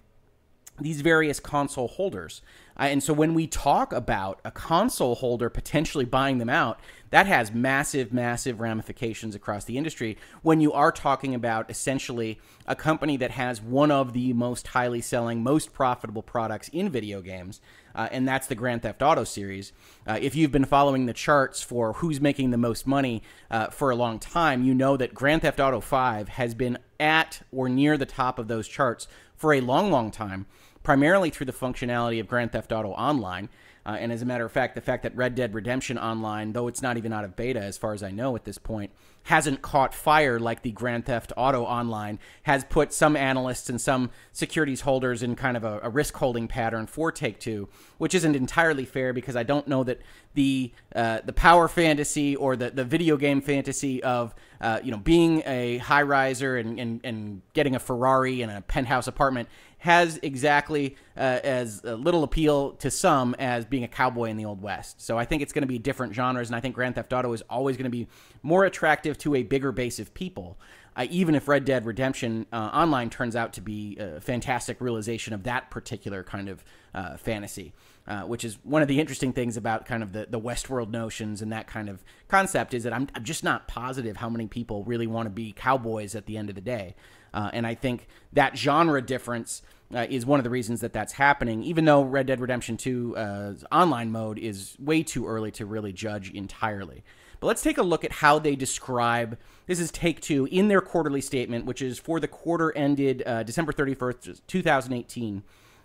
these 0.81 1.03
various 1.03 1.41
console 1.41 1.89
holders. 1.89 2.43
And 2.89 3.03
so 3.03 3.13
when 3.13 3.35
we 3.35 3.47
talk 3.47 3.93
about 3.93 4.41
a 4.45 4.51
console 4.51 5.15
holder 5.15 5.51
potentially 5.51 6.07
buying 6.07 6.39
them 6.39 6.49
out, 6.49 6.81
that 7.11 7.27
has 7.27 7.53
massive, 7.53 8.13
massive 8.13 8.61
ramifications 8.61 9.35
across 9.35 9.65
the 9.65 9.77
industry 9.77 10.17
when 10.43 10.61
you 10.61 10.73
are 10.73 10.91
talking 10.91 11.35
about 11.35 11.69
essentially 11.69 12.39
a 12.67 12.75
company 12.75 13.17
that 13.19 13.33
has 13.33 13.61
one 13.61 13.91
of 13.91 14.13
the 14.13 14.33
most 14.33 14.69
highly 14.69 15.01
selling, 15.01 15.43
most 15.43 15.73
profitable 15.73 16.23
products 16.23 16.69
in 16.69 16.89
video 16.89 17.21
games. 17.21 17.61
Uh, 17.95 18.09
and 18.13 18.27
that's 18.27 18.47
the 18.47 18.55
Grand 18.55 18.83
Theft 18.83 19.03
Auto 19.03 19.25
series. 19.25 19.73
Uh, 20.07 20.19
if 20.21 20.37
you've 20.37 20.53
been 20.53 20.65
following 20.65 21.07
the 21.07 21.13
charts 21.13 21.63
for 21.63 21.95
who's 21.95 22.21
making 22.21 22.51
the 22.51 22.57
most 22.57 22.87
money 22.87 23.23
uh, 23.51 23.67
for 23.67 23.91
a 23.91 23.97
long 23.97 24.19
time, 24.19 24.63
you 24.63 24.73
know 24.73 24.97
that 24.97 25.13
Grand 25.13 25.43
Theft 25.43 25.59
Auto 25.59 25.81
5 25.81 26.29
has 26.31 26.55
been 26.55 26.79
at 26.99 27.43
or 27.51 27.69
near 27.69 27.99
the 27.99 28.07
top 28.07 28.39
of 28.39 28.47
those 28.49 28.69
charts 28.69 29.09
for 29.37 29.53
a 29.53 29.61
long, 29.61 29.91
long 29.91 30.11
time 30.11 30.47
primarily 30.83 31.31
through 31.31 31.47
the 31.47 31.53
functionality 31.53 32.21
of 32.21 32.29
Grand 32.29 32.53
Theft 32.53 32.73
Auto 32.73 32.91
Online. 32.91 33.49
Uh, 33.87 33.97
and 33.99 34.13
as 34.13 34.21
a 34.21 34.27
matter 34.27 34.45
of 34.45 34.53
fact, 34.53 34.75
the 34.75 34.81
fact 34.81 35.03
that 35.03 35.17
Red 35.17 35.35
Dead 35.35 35.55
Redemption 35.55 35.99
Online, 35.99 36.53
though 36.53 36.69
it's 36.69 36.83
not 36.83 36.97
even 36.97 37.13
out 37.13 37.25
of 37.25 37.35
beta 37.35 37.61
as 37.61 37.79
far 37.79 37.95
as 37.95 38.03
I 38.03 38.11
know 38.11 38.37
at 38.37 38.45
this 38.45 38.59
point, 38.59 38.91
hasn't 39.25 39.63
caught 39.63 39.95
fire 39.95 40.39
like 40.39 40.63
the 40.63 40.71
Grand 40.71 41.07
Theft 41.07 41.33
Auto 41.37 41.63
Online 41.63 42.19
has 42.43 42.65
put 42.65 42.93
some 42.93 43.17
analysts 43.17 43.69
and 43.71 43.81
some 43.81 44.11
securities 44.33 44.83
holders 44.83 45.23
in 45.23 45.35
kind 45.35 45.57
of 45.57 45.65
a, 45.65 45.81
a 45.83 45.91
risk 45.91 46.17
holding 46.17 46.49
pattern 46.49 46.87
for 46.87 47.11
Take 47.13 47.39
Two, 47.39 47.69
which 47.99 48.15
isn't 48.15 48.35
entirely 48.35 48.85
fair 48.85 49.13
because 49.13 49.37
I 49.37 49.43
don't 49.43 49.67
know 49.69 49.85
that 49.85 50.01
the 50.35 50.73
uh, 50.95 51.21
the 51.25 51.33
power 51.33 51.69
fantasy 51.69 52.37
or 52.37 52.57
the, 52.57 52.71
the 52.71 52.85
video 52.85 53.17
game 53.17 53.41
fantasy 53.41 54.03
of 54.03 54.35
uh, 54.61 54.81
you 54.83 54.91
know 54.91 54.99
being 54.99 55.43
a 55.47 55.79
high 55.79 56.03
riser 56.03 56.57
and, 56.57 56.79
and, 56.79 57.01
and 57.05 57.43
getting 57.53 57.75
a 57.75 57.79
Ferrari 57.79 58.43
and 58.43 58.51
a 58.51 58.61
penthouse 58.63 59.07
apartment 59.07 59.49
has 59.81 60.19
exactly 60.23 60.95
uh, 61.17 61.41
as 61.43 61.83
little 61.83 62.23
appeal 62.23 62.73
to 62.73 62.91
some 62.91 63.35
as 63.39 63.65
being 63.65 63.83
a 63.83 63.89
cowboy 63.89 64.27
in 64.27 64.37
the 64.37 64.45
old 64.45 64.61
west. 64.61 65.01
So 65.01 65.19
I 65.19 65.25
think 65.25 65.43
it's 65.43 65.55
going 65.55 65.63
to 65.63 65.69
be 65.69 65.79
different 65.79 66.15
genres, 66.15 66.49
and 66.49 66.57
I 66.57 66.61
think 66.61 66.75
Grand 66.75 66.95
Theft 66.95 67.13
Auto 67.13 67.33
is 67.33 67.43
always 67.49 67.77
going 67.77 67.85
to 67.85 67.91
be 67.91 68.07
more 68.43 68.65
attractive 68.65 69.17
to 69.19 69.35
a 69.35 69.43
bigger 69.43 69.73
base 69.73 69.99
of 69.99 70.13
people. 70.13 70.59
Uh, 70.97 71.07
even 71.09 71.35
if 71.35 71.49
Red 71.49 71.65
Dead 71.65 71.87
Redemption 71.87 72.47
uh, 72.53 72.57
Online 72.57 73.09
turns 73.09 73.37
out 73.37 73.55
to 73.55 73.61
be 73.61 73.97
a 73.99 74.21
fantastic 74.21 74.81
realization 74.81 75.33
of 75.33 75.45
that 75.45 75.71
particular 75.71 76.23
kind 76.23 76.49
of 76.49 76.65
uh, 76.95 77.17
fantasy, 77.17 77.73
uh, 78.07 78.23
which 78.23 78.45
is 78.45 78.59
one 78.65 78.83
of 78.83 78.89
the 78.89 79.01
interesting 79.01 79.33
things 79.33 79.57
about 79.57 79.87
kind 79.87 80.03
of 80.03 80.13
the, 80.13 80.27
the 80.29 80.41
Westworld 80.41 80.91
notions 80.91 81.41
and 81.41 81.53
that 81.53 81.67
kind 81.67 81.89
of 81.89 82.05
concept 82.29 82.75
is 82.75 82.83
that 82.83 82.93
I'm, 82.93 83.09
I'm 83.15 83.25
just 83.25 83.45
not 83.45 83.67
positive 83.69 84.17
how 84.17 84.29
many 84.29 84.47
people 84.47 84.85
really 84.85 85.07
want 85.07 85.27
to 85.27 85.31
be 85.31 85.53
cowboys 85.53 86.15
at 86.15 86.27
the 86.27 86.37
end 86.37 86.51
of 86.51 86.55
the 86.55 86.61
day. 86.61 86.97
Uh, 87.33 87.51
and 87.53 87.67
I 87.67 87.75
think 87.75 88.07
that 88.33 88.57
genre 88.57 89.01
difference 89.03 89.63
uh, 89.95 90.07
is 90.09 90.25
one 90.25 90.39
of 90.41 90.45
the 90.45 90.51
reasons 90.51 90.81
that 90.81 90.93
that's 90.93 91.15
happening, 91.15 91.63
even 91.65 91.85
though 91.85 92.03
Red 92.03 92.27
Dead 92.27 92.41
Redemption 92.41 92.77
2 92.77 93.17
uh, 93.17 93.55
online 93.73 94.11
mode 94.11 94.39
is 94.39 94.77
way 94.79 95.03
too 95.03 95.27
early 95.27 95.51
to 95.53 95.67
really 95.67 95.93
judge 95.93 96.31
entirely. 96.31 97.03
But 97.41 97.47
let's 97.47 97.63
take 97.63 97.79
a 97.79 97.83
look 97.83 98.05
at 98.05 98.13
how 98.13 98.39
they 98.39 98.55
describe 98.55 99.39
this 99.67 99.81
is 99.81 99.91
Take 99.91 100.21
Two 100.21 100.47
in 100.51 100.69
their 100.69 100.81
quarterly 100.81 101.21
statement, 101.21 101.65
which 101.65 101.81
is 101.81 101.99
for 101.99 102.21
the 102.21 102.29
quarter 102.29 102.77
ended 102.77 103.23
uh, 103.25 103.43
December 103.43 103.73
31st, 103.73 104.43
2018, 104.47 105.43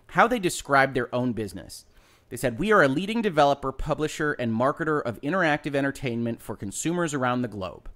how 0.08 0.28
they 0.28 0.38
describe 0.38 0.92
their 0.92 1.12
own 1.14 1.32
business. 1.32 1.86
They 2.28 2.36
said, 2.36 2.58
We 2.58 2.72
are 2.72 2.82
a 2.82 2.88
leading 2.88 3.22
developer, 3.22 3.72
publisher, 3.72 4.32
and 4.32 4.52
marketer 4.52 5.00
of 5.02 5.20
interactive 5.20 5.74
entertainment 5.74 6.42
for 6.42 6.56
consumers 6.56 7.14
around 7.14 7.42
the 7.42 7.48
globe. 7.48 7.88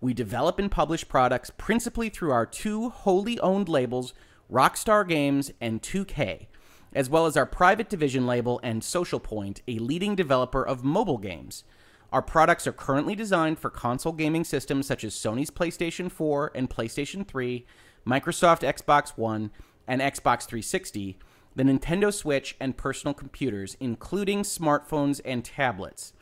We 0.00 0.12
develop 0.12 0.58
and 0.58 0.70
publish 0.70 1.08
products 1.08 1.50
principally 1.56 2.08
through 2.10 2.30
our 2.30 2.46
two 2.46 2.90
wholly 2.90 3.40
owned 3.40 3.68
labels, 3.68 4.12
Rockstar 4.52 5.08
Games 5.08 5.52
and 5.60 5.80
2K, 5.80 6.46
as 6.92 7.08
well 7.08 7.26
as 7.26 7.36
our 7.36 7.46
private 7.46 7.88
division 7.88 8.26
label 8.26 8.60
and 8.62 8.84
Social 8.84 9.18
Point, 9.18 9.62
a 9.66 9.78
leading 9.78 10.14
developer 10.14 10.62
of 10.66 10.84
mobile 10.84 11.18
games. 11.18 11.64
Our 12.12 12.22
products 12.22 12.66
are 12.66 12.72
currently 12.72 13.14
designed 13.14 13.58
for 13.58 13.70
console 13.70 14.12
gaming 14.12 14.44
systems 14.44 14.86
such 14.86 15.02
as 15.02 15.14
Sony's 15.14 15.50
PlayStation 15.50 16.10
4 16.10 16.52
and 16.54 16.70
PlayStation 16.70 17.26
3, 17.26 17.66
Microsoft 18.06 18.62
Xbox 18.62 19.16
One, 19.16 19.50
and 19.88 20.00
Xbox 20.00 20.46
360, 20.46 21.18
the 21.54 21.62
Nintendo 21.62 22.12
Switch, 22.12 22.54
and 22.60 22.76
personal 22.76 23.14
computers, 23.14 23.76
including 23.80 24.42
smartphones 24.42 25.20
and 25.24 25.44
tablets. 25.44 26.12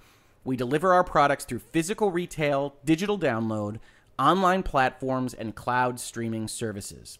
We 0.44 0.56
deliver 0.56 0.92
our 0.92 1.04
products 1.04 1.44
through 1.44 1.60
physical 1.60 2.10
retail, 2.10 2.76
digital 2.84 3.18
download, 3.18 3.78
online 4.18 4.62
platforms, 4.62 5.34
and 5.34 5.54
cloud 5.54 5.98
streaming 5.98 6.48
services. 6.48 7.18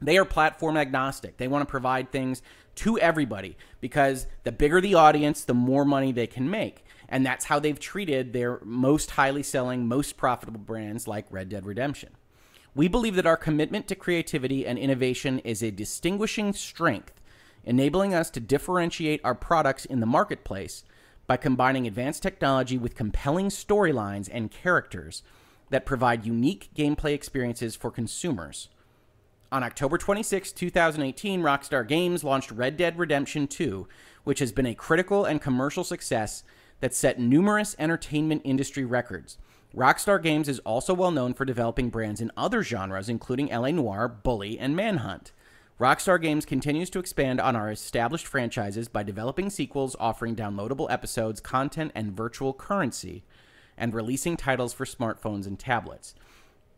They 0.00 0.18
are 0.18 0.24
platform 0.24 0.76
agnostic. 0.76 1.36
They 1.36 1.48
want 1.48 1.62
to 1.62 1.70
provide 1.70 2.12
things 2.12 2.42
to 2.76 2.98
everybody 2.98 3.56
because 3.80 4.26
the 4.44 4.52
bigger 4.52 4.80
the 4.80 4.94
audience, 4.94 5.44
the 5.44 5.54
more 5.54 5.84
money 5.84 6.12
they 6.12 6.26
can 6.26 6.48
make. 6.48 6.84
And 7.08 7.24
that's 7.24 7.46
how 7.46 7.58
they've 7.58 7.78
treated 7.78 8.32
their 8.32 8.60
most 8.62 9.12
highly 9.12 9.42
selling, 9.42 9.86
most 9.86 10.16
profitable 10.16 10.60
brands 10.60 11.08
like 11.08 11.26
Red 11.30 11.48
Dead 11.48 11.66
Redemption. 11.66 12.10
We 12.74 12.86
believe 12.86 13.16
that 13.16 13.26
our 13.26 13.36
commitment 13.36 13.88
to 13.88 13.96
creativity 13.96 14.66
and 14.66 14.78
innovation 14.78 15.40
is 15.40 15.62
a 15.62 15.72
distinguishing 15.72 16.52
strength, 16.52 17.20
enabling 17.64 18.14
us 18.14 18.30
to 18.30 18.40
differentiate 18.40 19.20
our 19.24 19.34
products 19.34 19.84
in 19.84 20.00
the 20.00 20.06
marketplace 20.06 20.84
by 21.28 21.36
combining 21.36 21.86
advanced 21.86 22.22
technology 22.24 22.76
with 22.76 22.96
compelling 22.96 23.50
storylines 23.50 24.28
and 24.32 24.50
characters 24.50 25.22
that 25.70 25.86
provide 25.86 26.26
unique 26.26 26.70
gameplay 26.74 27.12
experiences 27.12 27.76
for 27.76 27.92
consumers. 27.92 28.70
On 29.52 29.62
October 29.62 29.98
26, 29.98 30.52
2018, 30.52 31.42
Rockstar 31.42 31.86
Games 31.86 32.24
launched 32.24 32.50
Red 32.50 32.76
Dead 32.76 32.98
Redemption 32.98 33.46
2, 33.46 33.86
which 34.24 34.40
has 34.40 34.52
been 34.52 34.66
a 34.66 34.74
critical 34.74 35.26
and 35.26 35.40
commercial 35.40 35.84
success 35.84 36.42
that 36.80 36.94
set 36.94 37.20
numerous 37.20 37.76
entertainment 37.78 38.42
industry 38.44 38.84
records. 38.84 39.36
Rockstar 39.76 40.22
Games 40.22 40.48
is 40.48 40.60
also 40.60 40.94
well 40.94 41.10
known 41.10 41.34
for 41.34 41.44
developing 41.44 41.90
brands 41.90 42.22
in 42.22 42.32
other 42.38 42.62
genres, 42.62 43.10
including 43.10 43.48
LA 43.48 43.70
Noire, 43.70 44.08
Bully, 44.08 44.58
and 44.58 44.74
Manhunt. 44.74 45.32
Rockstar 45.78 46.20
Games 46.20 46.44
continues 46.44 46.90
to 46.90 46.98
expand 46.98 47.40
on 47.40 47.54
our 47.54 47.70
established 47.70 48.26
franchises 48.26 48.88
by 48.88 49.04
developing 49.04 49.48
sequels 49.48 49.94
offering 50.00 50.34
downloadable 50.34 50.90
episodes, 50.90 51.40
content, 51.40 51.92
and 51.94 52.16
virtual 52.16 52.52
currency, 52.52 53.22
and 53.76 53.94
releasing 53.94 54.36
titles 54.36 54.72
for 54.72 54.84
smartphones 54.84 55.46
and 55.46 55.56
tablets. 55.56 56.16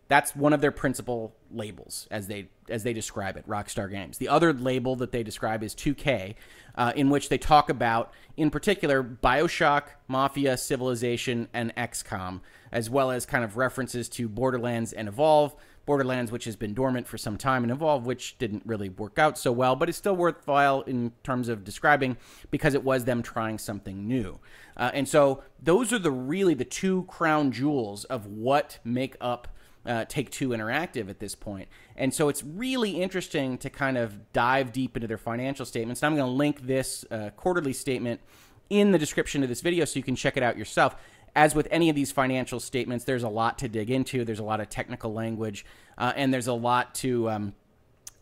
That's 0.09 0.37
one 0.37 0.53
of 0.53 0.61
their 0.61 0.73
principal 0.73 1.35
labels, 1.51 2.09
as 2.11 2.27
they 2.27 2.49
as 2.69 2.83
they 2.83 2.93
describe 2.93 3.39
it. 3.39 3.49
Rockstar 3.49 3.91
Games. 3.91 4.19
The 4.19 4.29
other 4.29 4.53
label 4.53 4.97
that 4.97 5.13
they 5.13 5.23
describe 5.23 5.63
is 5.63 5.75
2K, 5.75 6.35
uh, 6.75 6.93
in 6.95 7.09
which 7.09 7.31
they 7.31 7.39
talk 7.39 7.71
about, 7.71 8.13
in 8.37 8.51
particular, 8.51 9.03
Bioshock, 9.03 9.85
Mafia, 10.09 10.59
Civilization, 10.59 11.49
and 11.55 11.75
XCOM, 11.75 12.41
as 12.71 12.91
well 12.91 13.11
as 13.11 13.25
kind 13.25 13.45
of 13.45 13.57
references 13.57 14.11
to 14.11 14.29
Borderlands 14.29 14.93
and 14.93 15.09
Evolve. 15.09 15.55
Borderlands, 15.87 16.31
which 16.31 16.45
has 16.45 16.57
been 16.57 16.75
dormant 16.75 17.07
for 17.07 17.19
some 17.19 17.37
time, 17.37 17.63
and 17.63 17.73
Evolve, 17.73 18.07
which 18.07 18.39
didn't 18.39 18.63
really 18.65 18.89
work 18.89 19.19
out 19.19 19.39
so 19.39 19.51
well, 19.51 19.75
but 19.75 19.89
it's 19.89 19.99
still 19.99 20.17
worthwhile 20.17 20.83
in 20.83 21.13
terms 21.25 21.49
of 21.49 21.65
describing 21.65 22.17
because 22.51 22.75
it 22.75 22.85
was 22.85 23.05
them 23.05 23.23
trying 23.23 23.59
something 23.59 24.07
new. 24.07 24.39
Uh, 24.77 24.91
and 24.95 25.09
so 25.09 25.43
those 25.63 25.93
are 25.93 25.99
the 25.99 26.11
really 26.11 26.55
the 26.55 26.65
two 26.65 27.05
crown 27.05 27.51
jewels 27.51 28.05
of 28.05 28.27
what 28.27 28.79
make 28.85 29.17
up 29.21 29.49
uh, 29.87 30.05
Take 30.09 30.31
Two 30.31 30.51
Interactive 30.51 31.09
at 31.09 31.19
this 31.19 31.35
point. 31.35 31.69
And 31.97 32.13
so 32.13 32.29
it's 32.29 32.45
really 32.45 33.01
interesting 33.03 33.59
to 33.59 33.71
kind 33.71 33.97
of 33.97 34.33
dive 34.33 34.73
deep 34.73 34.97
into 34.97 35.09
their 35.09 35.19
financial 35.19 35.65
statements. 35.65 36.03
And 36.03 36.13
I'm 36.13 36.17
going 36.19 36.31
to 36.31 36.37
link 36.37 36.67
this 36.67 37.05
uh, 37.11 37.31
quarterly 37.31 37.73
statement 37.73 38.21
in 38.69 38.93
the 38.93 38.99
description 38.99 39.43
of 39.43 39.49
this 39.49 39.61
video 39.61 39.85
so 39.85 39.99
you 39.99 40.05
can 40.05 40.15
check 40.15 40.37
it 40.37 40.43
out 40.43 40.57
yourself 40.57 40.97
as 41.35 41.55
with 41.55 41.69
any 41.71 41.89
of 41.89 41.97
these 41.97 42.13
financial 42.13 42.61
statements, 42.61 43.05
there's 43.05 43.23
a 43.23 43.29
lot 43.29 43.59
to 43.59 43.69
dig 43.69 43.91
into. 43.91 44.25
There's 44.25 44.39
a 44.39 44.45
lot 44.45 44.61
of 44.61 44.69
technical 44.69 45.13
language, 45.13 45.65
uh, 45.97 46.13
and 46.17 46.33
there's 46.33 46.49
a 46.49 46.53
lot 46.53 46.95
to 46.97 47.31
um, 47.31 47.55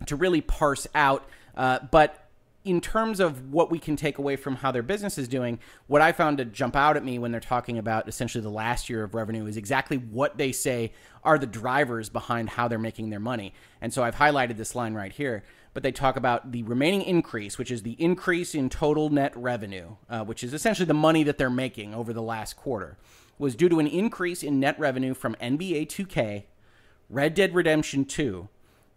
to 0.06 0.16
really 0.16 0.40
parse 0.40 0.86
out. 0.94 1.28
Uh, 1.56 1.80
but 1.90 2.27
in 2.64 2.80
terms 2.80 3.20
of 3.20 3.52
what 3.52 3.70
we 3.70 3.78
can 3.78 3.96
take 3.96 4.18
away 4.18 4.36
from 4.36 4.56
how 4.56 4.70
their 4.70 4.82
business 4.82 5.16
is 5.16 5.28
doing, 5.28 5.58
what 5.86 6.02
I 6.02 6.12
found 6.12 6.38
to 6.38 6.44
jump 6.44 6.76
out 6.76 6.96
at 6.96 7.04
me 7.04 7.18
when 7.18 7.30
they're 7.30 7.40
talking 7.40 7.78
about 7.78 8.08
essentially 8.08 8.42
the 8.42 8.50
last 8.50 8.90
year 8.90 9.04
of 9.04 9.14
revenue 9.14 9.46
is 9.46 9.56
exactly 9.56 9.96
what 9.96 10.36
they 10.36 10.52
say 10.52 10.92
are 11.24 11.38
the 11.38 11.46
drivers 11.46 12.08
behind 12.08 12.50
how 12.50 12.68
they're 12.68 12.78
making 12.78 13.10
their 13.10 13.20
money. 13.20 13.54
And 13.80 13.92
so 13.92 14.02
I've 14.02 14.16
highlighted 14.16 14.56
this 14.56 14.74
line 14.74 14.94
right 14.94 15.12
here 15.12 15.44
but 15.78 15.84
they 15.84 15.92
talk 15.92 16.16
about 16.16 16.50
the 16.50 16.64
remaining 16.64 17.02
increase, 17.02 17.56
which 17.56 17.70
is 17.70 17.84
the 17.84 17.94
increase 18.00 18.52
in 18.52 18.68
total 18.68 19.10
net 19.10 19.32
revenue, 19.36 19.94
uh, 20.10 20.24
which 20.24 20.42
is 20.42 20.52
essentially 20.52 20.86
the 20.86 20.92
money 20.92 21.22
that 21.22 21.38
they're 21.38 21.48
making 21.48 21.94
over 21.94 22.12
the 22.12 22.20
last 22.20 22.56
quarter, 22.56 22.98
was 23.38 23.54
due 23.54 23.68
to 23.68 23.78
an 23.78 23.86
increase 23.86 24.42
in 24.42 24.58
net 24.58 24.76
revenue 24.80 25.14
from 25.14 25.36
NBA 25.36 25.86
2K, 25.86 26.46
Red 27.08 27.34
Dead 27.34 27.54
Redemption 27.54 28.04
2, 28.04 28.48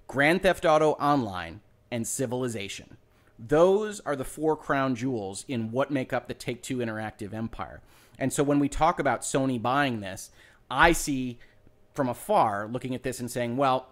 Grand 0.07 0.41
Theft 0.41 0.65
Auto 0.65 0.93
Online, 0.93 1.61
and 1.91 2.07
Civilization. 2.07 2.97
Those 3.47 3.99
are 4.01 4.15
the 4.15 4.25
four 4.25 4.55
crown 4.55 4.95
jewels 4.95 5.45
in 5.47 5.71
what 5.71 5.89
make 5.89 6.13
up 6.13 6.27
the 6.27 6.33
Take 6.33 6.61
Two 6.61 6.77
Interactive 6.77 7.33
empire. 7.33 7.81
And 8.19 8.31
so 8.31 8.43
when 8.43 8.59
we 8.59 8.69
talk 8.69 8.99
about 8.99 9.21
Sony 9.21 9.59
buying 9.59 9.99
this, 9.99 10.29
I 10.69 10.91
see 10.91 11.39
from 11.93 12.07
afar 12.07 12.67
looking 12.67 12.93
at 12.93 13.03
this 13.03 13.19
and 13.19 13.31
saying, 13.31 13.57
well, 13.57 13.89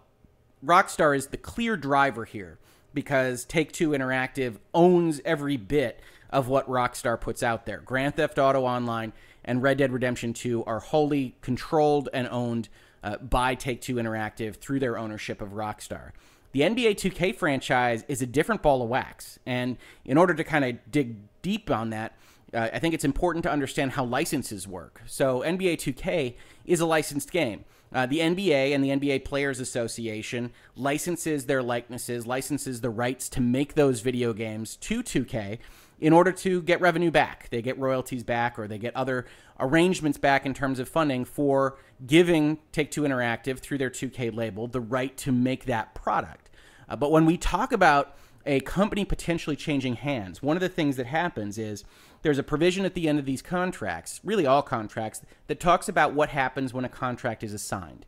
Rockstar 0.63 1.15
is 1.15 1.27
the 1.27 1.37
clear 1.37 1.77
driver 1.77 2.25
here 2.25 2.59
because 2.93 3.43
Take 3.45 3.71
Two 3.71 3.89
Interactive 3.89 4.57
owns 4.73 5.21
every 5.25 5.57
bit 5.57 5.99
of 6.29 6.47
what 6.47 6.67
Rockstar 6.69 7.19
puts 7.19 7.41
out 7.41 7.65
there. 7.65 7.79
Grand 7.79 8.15
Theft 8.15 8.37
Auto 8.37 8.63
Online 8.63 9.13
and 9.43 9.63
Red 9.63 9.79
Dead 9.79 9.91
Redemption 9.91 10.33
2 10.33 10.63
are 10.65 10.79
wholly 10.79 11.35
controlled 11.41 12.07
and 12.13 12.27
owned 12.29 12.69
uh, 13.03 13.17
by 13.17 13.55
Take 13.55 13.81
Two 13.81 13.95
Interactive 13.95 14.55
through 14.55 14.79
their 14.79 14.97
ownership 14.97 15.41
of 15.41 15.49
Rockstar. 15.49 16.11
The 16.51 16.61
NBA 16.61 16.95
2K 16.95 17.35
franchise 17.35 18.03
is 18.07 18.21
a 18.21 18.25
different 18.25 18.61
ball 18.61 18.81
of 18.81 18.89
wax. 18.89 19.39
And 19.45 19.77
in 20.05 20.17
order 20.17 20.33
to 20.33 20.43
kind 20.43 20.65
of 20.65 20.91
dig 20.91 21.17
deep 21.41 21.69
on 21.69 21.91
that, 21.91 22.17
uh, 22.53 22.69
I 22.73 22.79
think 22.79 22.93
it's 22.95 23.05
important 23.05 23.43
to 23.43 23.51
understand 23.51 23.91
how 23.91 24.03
licenses 24.03 24.67
work. 24.67 25.01
So, 25.05 25.41
NBA 25.41 25.77
2K 25.77 26.35
is 26.65 26.79
a 26.79 26.85
licensed 26.85 27.31
game. 27.31 27.65
Uh, 27.93 28.05
the 28.05 28.19
NBA 28.19 28.73
and 28.73 28.83
the 28.83 28.89
NBA 28.89 29.25
Players 29.25 29.59
Association 29.59 30.51
licenses 30.75 31.45
their 31.45 31.63
likenesses, 31.63 32.27
licenses 32.27 32.81
the 32.81 32.89
rights 32.89 33.29
to 33.29 33.41
make 33.41 33.73
those 33.73 34.01
video 34.01 34.33
games 34.33 34.75
to 34.77 35.01
2K. 35.01 35.59
In 35.99 36.13
order 36.13 36.31
to 36.31 36.61
get 36.61 36.81
revenue 36.81 37.11
back. 37.11 37.49
They 37.49 37.61
get 37.61 37.77
royalties 37.77 38.23
back 38.23 38.57
or 38.57 38.67
they 38.67 38.77
get 38.77 38.95
other 38.95 39.25
arrangements 39.59 40.17
back 40.17 40.45
in 40.45 40.53
terms 40.53 40.79
of 40.79 40.87
funding 40.87 41.25
for 41.25 41.77
giving 42.05 42.59
Take 42.71 42.91
Two 42.91 43.01
Interactive 43.01 43.59
through 43.59 43.77
their 43.77 43.89
2K 43.89 44.33
label 44.33 44.67
the 44.67 44.81
right 44.81 45.15
to 45.17 45.31
make 45.31 45.65
that 45.65 45.93
product. 45.93 46.49
Uh, 46.87 46.95
but 46.95 47.11
when 47.11 47.25
we 47.25 47.37
talk 47.37 47.71
about 47.71 48.15
a 48.45 48.59
company 48.61 49.05
potentially 49.05 49.55
changing 49.55 49.95
hands, 49.95 50.41
one 50.41 50.57
of 50.57 50.61
the 50.61 50.69
things 50.69 50.95
that 50.95 51.05
happens 51.05 51.57
is 51.57 51.83
there's 52.21 52.37
a 52.37 52.43
provision 52.43 52.85
at 52.85 52.93
the 52.93 53.07
end 53.07 53.19
of 53.19 53.25
these 53.25 53.41
contracts, 53.41 54.19
really 54.23 54.45
all 54.45 54.61
contracts, 54.61 55.21
that 55.47 55.59
talks 55.59 55.87
about 55.89 56.13
what 56.13 56.29
happens 56.29 56.73
when 56.73 56.85
a 56.85 56.89
contract 56.89 57.43
is 57.43 57.53
assigned. 57.53 58.05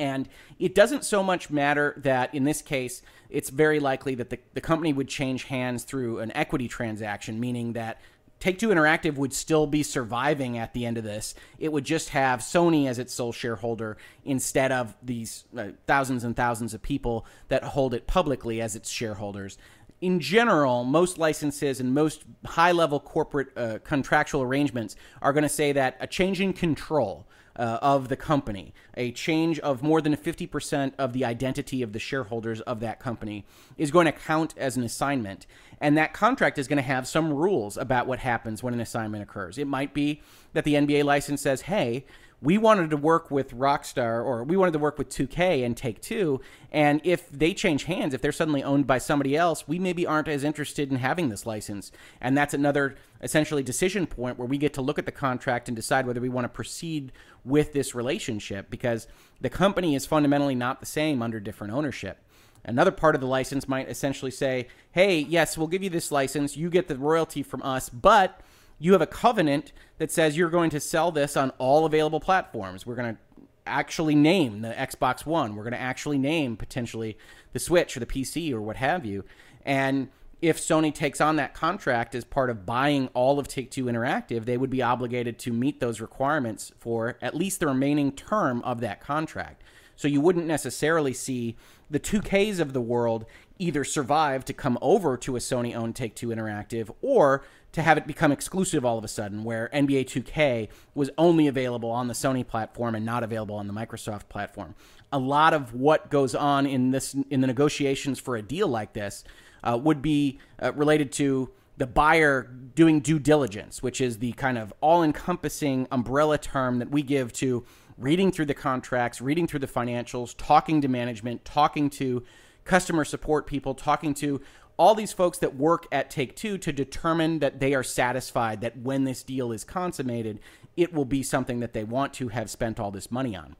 And 0.00 0.30
it 0.58 0.74
doesn't 0.74 1.04
so 1.04 1.22
much 1.22 1.50
matter 1.50 1.94
that 1.98 2.34
in 2.34 2.44
this 2.44 2.62
case, 2.62 3.02
it's 3.28 3.50
very 3.50 3.78
likely 3.78 4.14
that 4.14 4.30
the, 4.30 4.38
the 4.54 4.60
company 4.62 4.94
would 4.94 5.08
change 5.08 5.44
hands 5.44 5.84
through 5.84 6.20
an 6.20 6.32
equity 6.34 6.68
transaction, 6.68 7.38
meaning 7.38 7.74
that 7.74 8.00
Take 8.40 8.58
Two 8.58 8.68
Interactive 8.68 9.16
would 9.16 9.34
still 9.34 9.66
be 9.66 9.82
surviving 9.82 10.56
at 10.56 10.72
the 10.72 10.86
end 10.86 10.96
of 10.96 11.04
this. 11.04 11.34
It 11.58 11.70
would 11.70 11.84
just 11.84 12.08
have 12.08 12.40
Sony 12.40 12.88
as 12.88 12.98
its 12.98 13.12
sole 13.12 13.32
shareholder 13.32 13.98
instead 14.24 14.72
of 14.72 14.96
these 15.02 15.44
uh, 15.54 15.68
thousands 15.86 16.24
and 16.24 16.34
thousands 16.34 16.72
of 16.72 16.80
people 16.80 17.26
that 17.48 17.62
hold 17.62 17.92
it 17.92 18.06
publicly 18.06 18.62
as 18.62 18.74
its 18.74 18.90
shareholders. 18.90 19.58
In 20.00 20.18
general, 20.18 20.84
most 20.84 21.18
licenses 21.18 21.78
and 21.78 21.92
most 21.92 22.24
high 22.46 22.72
level 22.72 22.98
corporate 22.98 23.48
uh, 23.54 23.80
contractual 23.84 24.40
arrangements 24.40 24.96
are 25.20 25.34
going 25.34 25.42
to 25.42 25.48
say 25.50 25.72
that 25.72 25.98
a 26.00 26.06
change 26.06 26.40
in 26.40 26.54
control 26.54 27.26
uh, 27.60 27.78
of 27.82 28.08
the 28.08 28.16
company, 28.16 28.72
a 28.96 29.12
change 29.12 29.58
of 29.58 29.82
more 29.82 30.00
than 30.00 30.16
50% 30.16 30.94
of 30.98 31.12
the 31.12 31.26
identity 31.26 31.82
of 31.82 31.92
the 31.92 31.98
shareholders 31.98 32.62
of 32.62 32.80
that 32.80 32.98
company 32.98 33.44
is 33.76 33.90
going 33.90 34.06
to 34.06 34.12
count 34.12 34.54
as 34.56 34.78
an 34.78 34.82
assignment. 34.82 35.46
And 35.78 35.94
that 35.98 36.14
contract 36.14 36.58
is 36.58 36.66
going 36.66 36.78
to 36.78 36.82
have 36.82 37.06
some 37.06 37.30
rules 37.30 37.76
about 37.76 38.06
what 38.06 38.20
happens 38.20 38.62
when 38.62 38.72
an 38.72 38.80
assignment 38.80 39.22
occurs. 39.22 39.58
It 39.58 39.66
might 39.66 39.92
be 39.92 40.22
that 40.54 40.64
the 40.64 40.74
NBA 40.74 41.04
license 41.04 41.42
says, 41.42 41.60
hey, 41.62 42.06
we 42.42 42.56
wanted 42.56 42.90
to 42.90 42.96
work 42.96 43.30
with 43.30 43.54
Rockstar 43.56 44.24
or 44.24 44.44
we 44.44 44.56
wanted 44.56 44.72
to 44.72 44.78
work 44.78 44.98
with 44.98 45.10
2K 45.10 45.64
and 45.64 45.76
Take 45.76 46.00
Two. 46.00 46.40
And 46.72 47.00
if 47.04 47.28
they 47.30 47.52
change 47.52 47.84
hands, 47.84 48.14
if 48.14 48.22
they're 48.22 48.32
suddenly 48.32 48.62
owned 48.62 48.86
by 48.86 48.98
somebody 48.98 49.36
else, 49.36 49.68
we 49.68 49.78
maybe 49.78 50.06
aren't 50.06 50.28
as 50.28 50.44
interested 50.44 50.90
in 50.90 50.96
having 50.96 51.28
this 51.28 51.44
license. 51.44 51.92
And 52.20 52.36
that's 52.36 52.54
another 52.54 52.96
essentially 53.20 53.62
decision 53.62 54.06
point 54.06 54.38
where 54.38 54.48
we 54.48 54.56
get 54.56 54.72
to 54.74 54.82
look 54.82 54.98
at 54.98 55.06
the 55.06 55.12
contract 55.12 55.68
and 55.68 55.76
decide 55.76 56.06
whether 56.06 56.20
we 56.20 56.28
want 56.28 56.44
to 56.44 56.48
proceed 56.48 57.12
with 57.44 57.72
this 57.72 57.94
relationship 57.94 58.70
because 58.70 59.06
the 59.40 59.50
company 59.50 59.94
is 59.94 60.06
fundamentally 60.06 60.54
not 60.54 60.80
the 60.80 60.86
same 60.86 61.22
under 61.22 61.40
different 61.40 61.72
ownership. 61.72 62.18
Another 62.64 62.90
part 62.90 63.14
of 63.14 63.20
the 63.20 63.26
license 63.26 63.68
might 63.68 63.88
essentially 63.88 64.30
say, 64.30 64.68
hey, 64.92 65.18
yes, 65.18 65.56
we'll 65.56 65.66
give 65.66 65.82
you 65.82 65.90
this 65.90 66.12
license. 66.12 66.56
You 66.56 66.68
get 66.70 66.88
the 66.88 66.96
royalty 66.96 67.42
from 67.42 67.62
us, 67.62 67.88
but 67.88 68.40
you 68.80 68.92
have 68.92 69.02
a 69.02 69.06
covenant 69.06 69.72
that 69.98 70.10
says 70.10 70.36
you're 70.36 70.50
going 70.50 70.70
to 70.70 70.80
sell 70.80 71.12
this 71.12 71.36
on 71.36 71.50
all 71.58 71.84
available 71.84 72.18
platforms. 72.18 72.84
We're 72.84 72.96
going 72.96 73.14
to 73.14 73.20
actually 73.66 74.14
name 74.16 74.62
the 74.62 74.70
Xbox 74.70 75.24
One. 75.24 75.54
We're 75.54 75.62
going 75.62 75.74
to 75.74 75.80
actually 75.80 76.18
name 76.18 76.56
potentially 76.56 77.16
the 77.52 77.60
Switch 77.60 77.96
or 77.96 78.00
the 78.00 78.06
PC 78.06 78.52
or 78.52 78.60
what 78.60 78.76
have 78.76 79.04
you. 79.04 79.24
And 79.64 80.08
if 80.40 80.58
Sony 80.58 80.92
takes 80.94 81.20
on 81.20 81.36
that 81.36 81.52
contract 81.52 82.14
as 82.14 82.24
part 82.24 82.48
of 82.48 82.64
buying 82.64 83.08
all 83.08 83.38
of 83.38 83.46
Take 83.46 83.70
Two 83.70 83.84
Interactive, 83.84 84.46
they 84.46 84.56
would 84.56 84.70
be 84.70 84.80
obligated 84.80 85.38
to 85.40 85.52
meet 85.52 85.80
those 85.80 86.00
requirements 86.00 86.72
for 86.78 87.18
at 87.20 87.34
least 87.34 87.60
the 87.60 87.66
remaining 87.66 88.12
term 88.12 88.62
of 88.62 88.80
that 88.80 89.00
contract. 89.02 89.62
So 89.96 90.08
you 90.08 90.22
wouldn't 90.22 90.46
necessarily 90.46 91.12
see 91.12 91.56
the 91.90 92.00
2Ks 92.00 92.58
of 92.58 92.72
the 92.72 92.80
world 92.80 93.26
either 93.58 93.84
survive 93.84 94.46
to 94.46 94.54
come 94.54 94.78
over 94.80 95.18
to 95.18 95.36
a 95.36 95.38
Sony 95.38 95.76
owned 95.76 95.94
Take 95.94 96.14
Two 96.14 96.28
Interactive 96.28 96.90
or 97.02 97.44
to 97.72 97.82
have 97.82 97.96
it 97.96 98.06
become 98.06 98.32
exclusive 98.32 98.84
all 98.84 98.98
of 98.98 99.04
a 99.04 99.08
sudden, 99.08 99.44
where 99.44 99.70
NBA 99.72 100.06
2K 100.06 100.68
was 100.94 101.10
only 101.16 101.46
available 101.46 101.90
on 101.90 102.08
the 102.08 102.14
Sony 102.14 102.46
platform 102.46 102.94
and 102.94 103.06
not 103.06 103.22
available 103.22 103.56
on 103.56 103.66
the 103.66 103.72
Microsoft 103.72 104.28
platform. 104.28 104.74
A 105.12 105.18
lot 105.18 105.54
of 105.54 105.74
what 105.74 106.10
goes 106.10 106.34
on 106.34 106.66
in 106.66 106.90
this 106.90 107.14
in 107.30 107.40
the 107.40 107.46
negotiations 107.46 108.18
for 108.18 108.36
a 108.36 108.42
deal 108.42 108.68
like 108.68 108.92
this 108.92 109.24
uh, 109.62 109.78
would 109.80 110.02
be 110.02 110.38
uh, 110.62 110.72
related 110.72 111.12
to 111.12 111.50
the 111.76 111.86
buyer 111.86 112.42
doing 112.74 113.00
due 113.00 113.18
diligence, 113.18 113.82
which 113.82 114.00
is 114.00 114.18
the 114.18 114.32
kind 114.32 114.58
of 114.58 114.72
all-encompassing 114.80 115.88
umbrella 115.90 116.36
term 116.36 116.78
that 116.78 116.90
we 116.90 117.02
give 117.02 117.32
to 117.32 117.64
reading 117.96 118.30
through 118.30 118.46
the 118.46 118.54
contracts, 118.54 119.20
reading 119.20 119.46
through 119.46 119.60
the 119.60 119.66
financials, 119.66 120.34
talking 120.36 120.80
to 120.80 120.88
management, 120.88 121.44
talking 121.44 121.88
to 121.88 122.22
customer 122.64 123.04
support 123.04 123.46
people, 123.46 123.74
talking 123.74 124.14
to 124.14 124.40
all 124.80 124.94
these 124.94 125.12
folks 125.12 125.36
that 125.36 125.54
work 125.54 125.86
at 125.92 126.08
Take 126.08 126.34
Two 126.34 126.56
to 126.56 126.72
determine 126.72 127.40
that 127.40 127.60
they 127.60 127.74
are 127.74 127.82
satisfied 127.82 128.62
that 128.62 128.78
when 128.78 129.04
this 129.04 129.22
deal 129.22 129.52
is 129.52 129.62
consummated, 129.62 130.40
it 130.74 130.94
will 130.94 131.04
be 131.04 131.22
something 131.22 131.60
that 131.60 131.74
they 131.74 131.84
want 131.84 132.14
to 132.14 132.28
have 132.28 132.48
spent 132.48 132.80
all 132.80 132.90
this 132.90 133.10
money 133.10 133.36
on. 133.36 133.56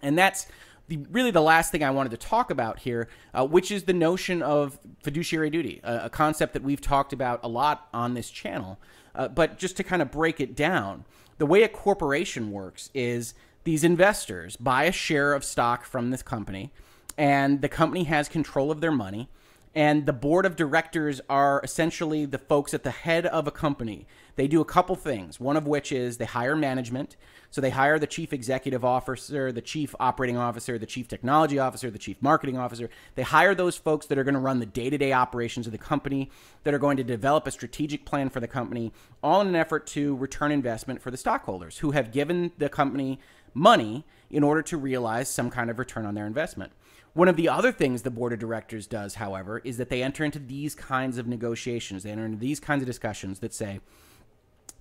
And 0.00 0.16
that's 0.16 0.46
the, 0.86 0.98
really 1.10 1.32
the 1.32 1.42
last 1.42 1.72
thing 1.72 1.82
I 1.82 1.90
wanted 1.90 2.10
to 2.10 2.18
talk 2.18 2.52
about 2.52 2.78
here, 2.78 3.08
uh, 3.34 3.44
which 3.44 3.72
is 3.72 3.82
the 3.82 3.92
notion 3.92 4.42
of 4.42 4.78
fiduciary 5.02 5.50
duty, 5.50 5.80
a, 5.82 6.04
a, 6.04 6.10
concept 6.10 6.52
that 6.52 6.62
we've 6.62 6.80
talked 6.80 7.12
about 7.12 7.40
a 7.42 7.48
lot 7.48 7.88
on 7.92 8.14
this 8.14 8.30
channel. 8.30 8.78
Uh, 9.12 9.26
but 9.26 9.58
just 9.58 9.76
to 9.78 9.82
kind 9.82 10.02
of 10.02 10.12
break 10.12 10.40
it 10.40 10.54
down, 10.54 11.04
the 11.38 11.46
way 11.46 11.64
a 11.64 11.68
corporation 11.68 12.52
works 12.52 12.90
is 12.94 13.34
these 13.64 13.82
investors 13.82 14.54
buy 14.54 14.84
a 14.84 14.92
share 14.92 15.32
of 15.32 15.42
stock 15.42 15.84
from 15.84 16.10
this 16.12 16.22
company, 16.22 16.70
and 17.18 17.60
the 17.60 17.68
company 17.68 18.04
has 18.04 18.28
control 18.28 18.70
of 18.70 18.80
their 18.80 18.92
money 18.92 19.28
and 19.74 20.06
the 20.06 20.12
board 20.12 20.46
of 20.46 20.54
directors 20.54 21.20
are 21.28 21.60
essentially 21.64 22.26
the 22.26 22.38
folks 22.38 22.72
at 22.74 22.84
the 22.84 22.90
head 22.90 23.26
of 23.26 23.46
a 23.46 23.50
company. 23.50 24.06
They 24.36 24.46
do 24.46 24.60
a 24.60 24.64
couple 24.64 24.96
things, 24.96 25.40
one 25.40 25.56
of 25.56 25.66
which 25.66 25.90
is 25.90 26.16
they 26.16 26.24
hire 26.24 26.56
management. 26.56 27.16
So 27.50 27.60
they 27.60 27.70
hire 27.70 27.98
the 27.98 28.06
chief 28.06 28.32
executive 28.32 28.84
officer, 28.84 29.52
the 29.52 29.62
chief 29.62 29.94
operating 30.00 30.36
officer, 30.36 30.76
the 30.76 30.86
chief 30.86 31.06
technology 31.06 31.58
officer, 31.58 31.90
the 31.90 31.98
chief 31.98 32.20
marketing 32.20 32.58
officer. 32.58 32.90
They 33.14 33.22
hire 33.22 33.54
those 33.54 33.76
folks 33.76 34.06
that 34.06 34.18
are 34.18 34.24
going 34.24 34.34
to 34.34 34.40
run 34.40 34.58
the 34.58 34.66
day 34.66 34.90
to 34.90 34.98
day 34.98 35.12
operations 35.12 35.66
of 35.66 35.72
the 35.72 35.78
company, 35.78 36.30
that 36.64 36.74
are 36.74 36.78
going 36.78 36.96
to 36.96 37.04
develop 37.04 37.46
a 37.46 37.52
strategic 37.52 38.04
plan 38.04 38.28
for 38.28 38.40
the 38.40 38.48
company, 38.48 38.92
all 39.22 39.40
in 39.40 39.48
an 39.48 39.56
effort 39.56 39.86
to 39.88 40.16
return 40.16 40.50
investment 40.50 41.00
for 41.00 41.12
the 41.12 41.16
stockholders 41.16 41.78
who 41.78 41.92
have 41.92 42.10
given 42.10 42.50
the 42.58 42.68
company 42.68 43.20
money 43.54 44.04
in 44.30 44.42
order 44.42 44.62
to 44.62 44.76
realize 44.76 45.28
some 45.28 45.48
kind 45.48 45.70
of 45.70 45.78
return 45.78 46.06
on 46.06 46.14
their 46.14 46.26
investment. 46.26 46.72
One 47.14 47.28
of 47.28 47.36
the 47.36 47.48
other 47.48 47.70
things 47.70 48.02
the 48.02 48.10
board 48.10 48.32
of 48.32 48.40
directors 48.40 48.88
does, 48.88 49.14
however, 49.14 49.60
is 49.62 49.76
that 49.76 49.88
they 49.88 50.02
enter 50.02 50.24
into 50.24 50.40
these 50.40 50.74
kinds 50.74 51.16
of 51.16 51.28
negotiations. 51.28 52.02
They 52.02 52.10
enter 52.10 52.26
into 52.26 52.38
these 52.38 52.58
kinds 52.58 52.82
of 52.82 52.86
discussions 52.86 53.38
that 53.38 53.54
say, 53.54 53.78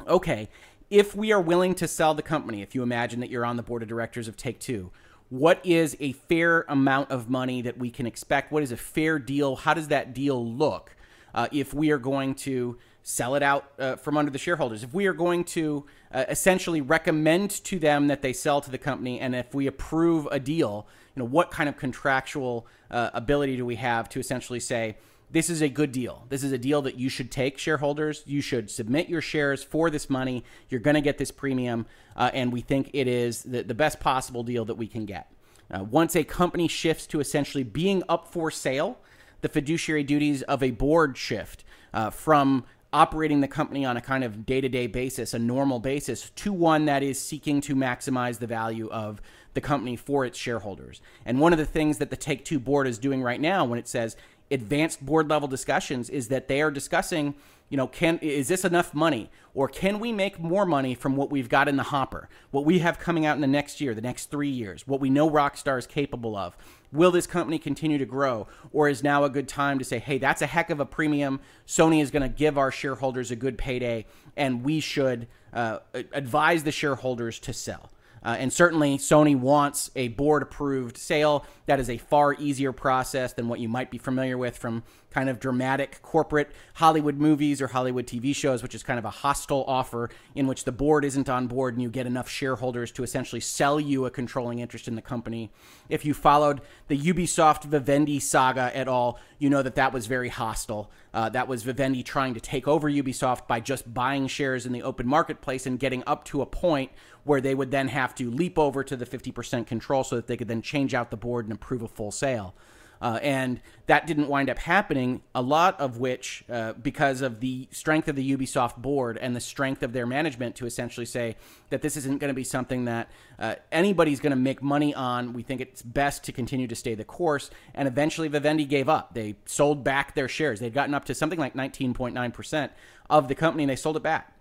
okay, 0.07 0.49
if 0.89 1.15
we 1.15 1.31
are 1.31 1.39
willing 1.39 1.75
to 1.75 1.87
sell 1.87 2.15
the 2.15 2.23
company, 2.23 2.63
if 2.63 2.73
you 2.73 2.81
imagine 2.81 3.19
that 3.19 3.29
you're 3.29 3.45
on 3.45 3.55
the 3.55 3.63
board 3.63 3.83
of 3.83 3.87
directors 3.87 4.27
of 4.27 4.35
Take 4.35 4.59
Two, 4.59 4.91
what 5.29 5.63
is 5.63 5.95
a 5.99 6.13
fair 6.13 6.65
amount 6.67 7.11
of 7.11 7.29
money 7.29 7.61
that 7.61 7.77
we 7.77 7.91
can 7.91 8.07
expect? 8.07 8.51
What 8.51 8.63
is 8.63 8.71
a 8.71 8.77
fair 8.77 9.19
deal? 9.19 9.55
How 9.55 9.75
does 9.75 9.89
that 9.89 10.13
deal 10.13 10.43
look 10.43 10.95
uh, 11.35 11.47
if 11.51 11.71
we 11.71 11.91
are 11.91 11.99
going 11.99 12.33
to 12.35 12.79
sell 13.03 13.35
it 13.35 13.43
out 13.43 13.71
uh, 13.77 13.95
from 13.95 14.17
under 14.17 14.31
the 14.31 14.39
shareholders? 14.39 14.83
If 14.83 14.93
we 14.93 15.05
are 15.05 15.13
going 15.13 15.43
to 15.45 15.85
uh, 16.11 16.25
essentially 16.29 16.81
recommend 16.81 17.51
to 17.65 17.77
them 17.77 18.07
that 18.07 18.23
they 18.23 18.33
sell 18.33 18.59
to 18.61 18.71
the 18.71 18.77
company, 18.79 19.19
and 19.19 19.35
if 19.35 19.53
we 19.53 19.67
approve 19.67 20.27
a 20.31 20.39
deal, 20.39 20.87
you 21.15 21.21
know, 21.21 21.26
what 21.26 21.52
kind 21.52 21.69
of 21.69 21.78
contractual 21.78 22.67
uh, 22.89 23.10
ability 23.13 23.58
do 23.58 23.65
we 23.65 23.76
have 23.76 24.10
to 24.10 24.19
essentially 24.19 24.60
say, 24.60 24.97
this 25.32 25.49
is 25.49 25.62
a 25.62 25.69
good 25.69 25.91
deal. 25.91 26.26
This 26.30 26.43
is 26.43 26.52
a 26.52 26.60
deal 26.60 26.84
that 26.84 26.99
you 26.99 27.10
should 27.10 27.32
take, 27.32 27.58
shareholders. 27.58 28.23
You 28.28 28.39
should 28.39 28.69
submit 28.69 29.10
your 29.10 29.21
shares 29.21 29.63
for 29.63 29.89
this 29.89 30.08
money. 30.10 30.43
You're 30.69 30.80
going 30.80 30.93
to 30.93 31.02
get 31.02 31.17
this 31.17 31.32
premium, 31.32 31.88
uh, 32.15 32.30
and 32.34 32.54
we 32.54 32.62
think 32.62 32.91
it 32.93 33.08
is 33.08 33.41
the, 33.41 33.63
the 33.63 33.73
best 33.73 33.99
possible 33.99 34.43
deal 34.43 34.63
that 34.65 34.76
we 34.76 34.88
can 34.88 35.06
get. 35.06 35.32
Uh, 35.71 35.84
once 35.84 36.15
a 36.15 36.23
company 36.23 36.67
shifts 36.67 37.08
to 37.08 37.19
essentially 37.19 37.63
being 37.63 38.04
up 38.08 38.32
for 38.32 38.52
sale, 38.52 38.99
the 39.41 39.49
fiduciary 39.49 40.04
duties 40.04 40.43
of 40.43 40.62
a 40.62 40.69
board 40.69 41.17
shift 41.17 41.63
uh, 41.93 42.12
from 42.12 42.63
operating 42.93 43.41
the 43.41 43.47
company 43.47 43.84
on 43.84 43.97
a 43.97 44.02
kind 44.02 44.23
of 44.23 44.45
day 44.45 44.62
to 44.62 44.69
day 44.69 44.86
basis, 44.86 45.34
a 45.34 45.39
normal 45.39 45.80
basis, 45.80 46.30
to 46.36 46.54
one 46.54 46.86
that 46.86 47.02
is 47.02 47.19
seeking 47.19 47.60
to 47.60 47.76
maximize 47.76 48.38
the 48.38 48.45
value 48.45 48.88
of 48.89 49.19
the 49.53 49.61
company 49.61 49.95
for 49.95 50.25
its 50.25 50.37
shareholders. 50.37 51.01
And 51.25 51.39
one 51.39 51.53
of 51.53 51.59
the 51.59 51.65
things 51.65 51.97
that 51.97 52.09
the 52.09 52.15
Take 52.15 52.45
Two 52.45 52.59
board 52.59 52.87
is 52.87 52.97
doing 52.97 53.21
right 53.21 53.41
now 53.41 53.65
when 53.65 53.79
it 53.79 53.87
says 53.87 54.15
advanced 54.51 55.05
board 55.05 55.29
level 55.29 55.47
discussions 55.47 56.09
is 56.09 56.27
that 56.27 56.47
they 56.47 56.61
are 56.61 56.71
discussing 56.71 57.33
you 57.69 57.77
know 57.77 57.87
can 57.87 58.19
is 58.19 58.47
this 58.49 58.65
enough 58.65 58.93
money? 58.93 59.31
Or 59.55 59.67
can 59.67 59.99
we 59.99 60.11
make 60.11 60.39
more 60.39 60.65
money 60.65 60.95
from 60.95 61.15
what 61.15 61.31
we've 61.31 61.49
got 61.49 61.67
in 61.67 61.75
the 61.75 61.83
hopper? 61.83 62.29
What 62.51 62.65
we 62.65 62.79
have 62.79 62.99
coming 62.99 63.25
out 63.25 63.35
in 63.35 63.41
the 63.41 63.47
next 63.47 63.81
year 63.81 63.95
the 63.95 64.01
next 64.01 64.29
3 64.29 64.47
years 64.47 64.87
what 64.87 64.99
we 64.99 65.09
know 65.09 65.29
rockstar 65.29 65.79
is 65.79 65.87
capable 65.87 66.35
of. 66.35 66.55
Will 66.91 67.09
this 67.09 67.25
company 67.25 67.57
continue 67.57 67.97
to 67.97 68.05
grow? 68.05 68.47
Or 68.71 68.89
is 68.89 69.01
now 69.01 69.23
a 69.23 69.29
good 69.29 69.47
time 69.47 69.79
to 69.79 69.85
say 69.85 69.97
hey 69.97 70.19
that's 70.19 70.41
a 70.41 70.47
heck 70.47 70.69
of 70.69 70.79
a 70.79 70.85
premium. 70.85 71.39
Sony 71.65 72.01
is 72.01 72.11
going 72.11 72.21
to 72.21 72.29
give 72.29 72.57
our 72.57 72.71
shareholders 72.71 73.31
a 73.31 73.35
good 73.35 73.57
payday 73.57 74.05
and 74.37 74.63
we 74.63 74.79
should 74.79 75.27
uh, 75.53 75.79
advise 76.11 76.63
the 76.63 76.71
shareholders 76.71 77.39
to 77.39 77.53
sell 77.53 77.89
Uh, 78.23 78.36
and 78.39 78.51
certainly, 78.51 78.97
Sony 78.97 79.38
wants 79.38 79.91
a 79.95 80.09
board 80.09 80.43
approved 80.43 80.97
sale. 80.97 81.45
That 81.65 81.79
is 81.79 81.89
a 81.89 81.97
far 81.97 82.33
easier 82.33 82.71
process 82.71 83.33
than 83.33 83.47
what 83.47 83.59
you 83.59 83.67
might 83.67 83.91
be 83.91 83.97
familiar 83.97 84.38
with 84.38 84.57
from 84.57 84.83
kind 85.13 85.30
of 85.30 85.39
dramatic 85.39 86.02
corporate 86.02 86.52
Hollywood 86.76 87.17
movies 87.17 87.62
or 87.62 87.67
Hollywood 87.67 88.08
TV 88.08 88.36
shows, 88.36 88.63
which 88.63 88.73
is 88.73 88.82
kind 88.82 88.97
of 88.97 89.06
a 89.06 89.10
hostile 89.10 89.63
offer 89.67 90.10
in 90.34 90.47
which 90.47 90.63
the 90.63 90.71
board 90.71 91.06
isn't 91.06 91.30
on 91.30 91.47
board 91.47 91.76
and 91.76 91.84
you 91.84 91.89
get 91.89 92.08
enough 92.08 92.28
shareholders 92.28 92.91
to 92.93 93.04
essentially 93.04 93.39
sell 93.39 93.80
you 93.80 94.06
a 94.06 94.12
controlling 94.12 94.60
interest 94.60 94.88
in 94.88 94.95
the 94.95 95.02
company. 95.02 95.52
If 95.88 96.04
you 96.04 96.13
followed 96.13 96.62
the 96.88 96.97
Ubisoft 96.97 97.65
Vivendi 97.65 98.19
saga 98.19 98.76
at 98.76 98.88
all, 98.88 99.19
you 99.38 99.49
know 99.49 99.62
that 99.62 99.76
that 99.76 99.93
was 99.93 100.08
very 100.08 100.30
hostile. 100.30 100.89
Uh, 101.13 101.30
that 101.30 101.47
was 101.47 101.63
Vivendi 101.63 102.02
trying 102.02 102.34
to 102.34 102.39
take 102.39 102.67
over 102.67 102.89
Ubisoft 102.89 103.47
by 103.47 103.60
just 103.60 103.93
buying 103.93 104.28
shares 104.28 104.65
in 104.65 104.73
the 104.73 104.82
open 104.82 105.08
marketplace 105.08 105.67
and 105.67 105.80
getting 105.80 106.04
up 106.08 106.26
to 106.26 106.41
a 106.41 106.45
point 106.45 106.91
where 107.23 107.39
they 107.39 107.56
would 107.56 107.71
then 107.71 107.88
have 107.89 108.15
to 108.15 108.30
leap 108.30 108.58
over 108.58 108.84
to 108.84 108.95
the 108.95 109.06
50% 109.06 109.67
control 109.67 110.04
so 110.04 110.15
that 110.15 110.28
they 110.28 110.38
could 110.38 110.47
then 110.47 110.62
change 110.62 110.93
out 110.93 111.12
the 111.12 111.17
board 111.17 111.45
and 111.45 111.54
approve 111.54 111.82
a 111.82 111.88
full 111.88 112.12
sale. 112.12 112.56
Uh, 113.03 113.19
and 113.21 113.59
that 113.87 114.07
didn't 114.07 114.29
wind 114.29 114.49
up 114.49 114.57
happening, 114.57 115.21
a 115.35 115.41
lot 115.41 115.77
of 115.77 115.97
which, 115.97 116.45
uh, 116.49 116.71
because 116.71 117.19
of 117.19 117.41
the 117.41 117.67
strength 117.69 118.07
of 118.07 118.15
the 118.15 118.37
Ubisoft 118.37 118.77
board 118.77 119.17
and 119.17 119.35
the 119.35 119.41
strength 119.41 119.83
of 119.83 119.91
their 119.91 120.05
management 120.05 120.55
to 120.55 120.65
essentially 120.65 121.05
say 121.05 121.35
that 121.69 121.81
this 121.81 121.97
isn't 121.97 122.19
going 122.19 122.29
to 122.29 122.33
be 122.33 122.45
something 122.45 122.85
that 122.85 123.11
uh, 123.39 123.55
anybody's 123.73 124.21
going 124.21 124.31
to 124.31 124.37
make 124.37 124.63
money 124.63 124.95
on. 124.95 125.33
We 125.33 125.43
think 125.43 125.59
it's 125.59 125.81
best 125.81 126.23
to 126.23 126.31
continue 126.31 126.65
to 126.65 126.75
stay 126.75 126.95
the 126.95 127.03
course. 127.03 127.49
And 127.75 127.89
eventually, 127.89 128.29
Vivendi 128.29 128.63
gave 128.63 128.87
up. 128.87 129.13
They 129.13 129.35
sold 129.47 129.83
back 129.83 130.15
their 130.15 130.29
shares. 130.29 130.61
They'd 130.61 130.73
gotten 130.73 130.93
up 130.93 131.03
to 131.05 131.13
something 131.13 131.39
like 131.39 131.55
19.9% 131.55 132.69
of 133.09 133.27
the 133.27 133.35
company, 133.35 133.63
and 133.63 133.69
they 133.69 133.75
sold 133.75 133.97
it 133.97 134.03
back 134.03 134.33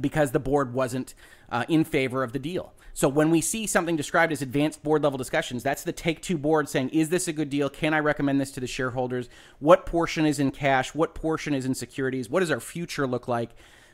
because 0.00 0.30
the 0.30 0.38
board 0.38 0.72
wasn't 0.72 1.14
uh, 1.50 1.64
in 1.68 1.82
favor 1.82 2.22
of 2.22 2.32
the 2.32 2.38
deal. 2.38 2.74
So 2.94 3.08
when 3.08 3.30
we 3.30 3.40
see 3.40 3.66
something 3.66 3.96
described 3.96 4.32
as 4.32 4.42
advanced 4.42 4.82
board 4.82 5.02
level 5.02 5.16
discussions, 5.16 5.62
that's 5.62 5.82
the 5.82 5.92
take 5.92 6.20
two 6.20 6.36
board 6.36 6.68
saying, 6.68 6.90
is 6.90 7.08
this 7.08 7.26
a 7.26 7.32
good 7.32 7.48
deal? 7.48 7.70
Can 7.70 7.94
I 7.94 8.00
recommend 8.00 8.40
this 8.40 8.52
to 8.52 8.60
the 8.60 8.66
shareholders? 8.66 9.28
What 9.60 9.86
portion 9.86 10.26
is 10.26 10.38
in 10.38 10.50
cash? 10.50 10.94
What 10.94 11.14
portion 11.14 11.54
is 11.54 11.64
in 11.64 11.74
securities? 11.74 12.28
What 12.28 12.40
does 12.40 12.50
our 12.50 12.60
future 12.60 13.06
look 13.06 13.28
like? 13.28 13.50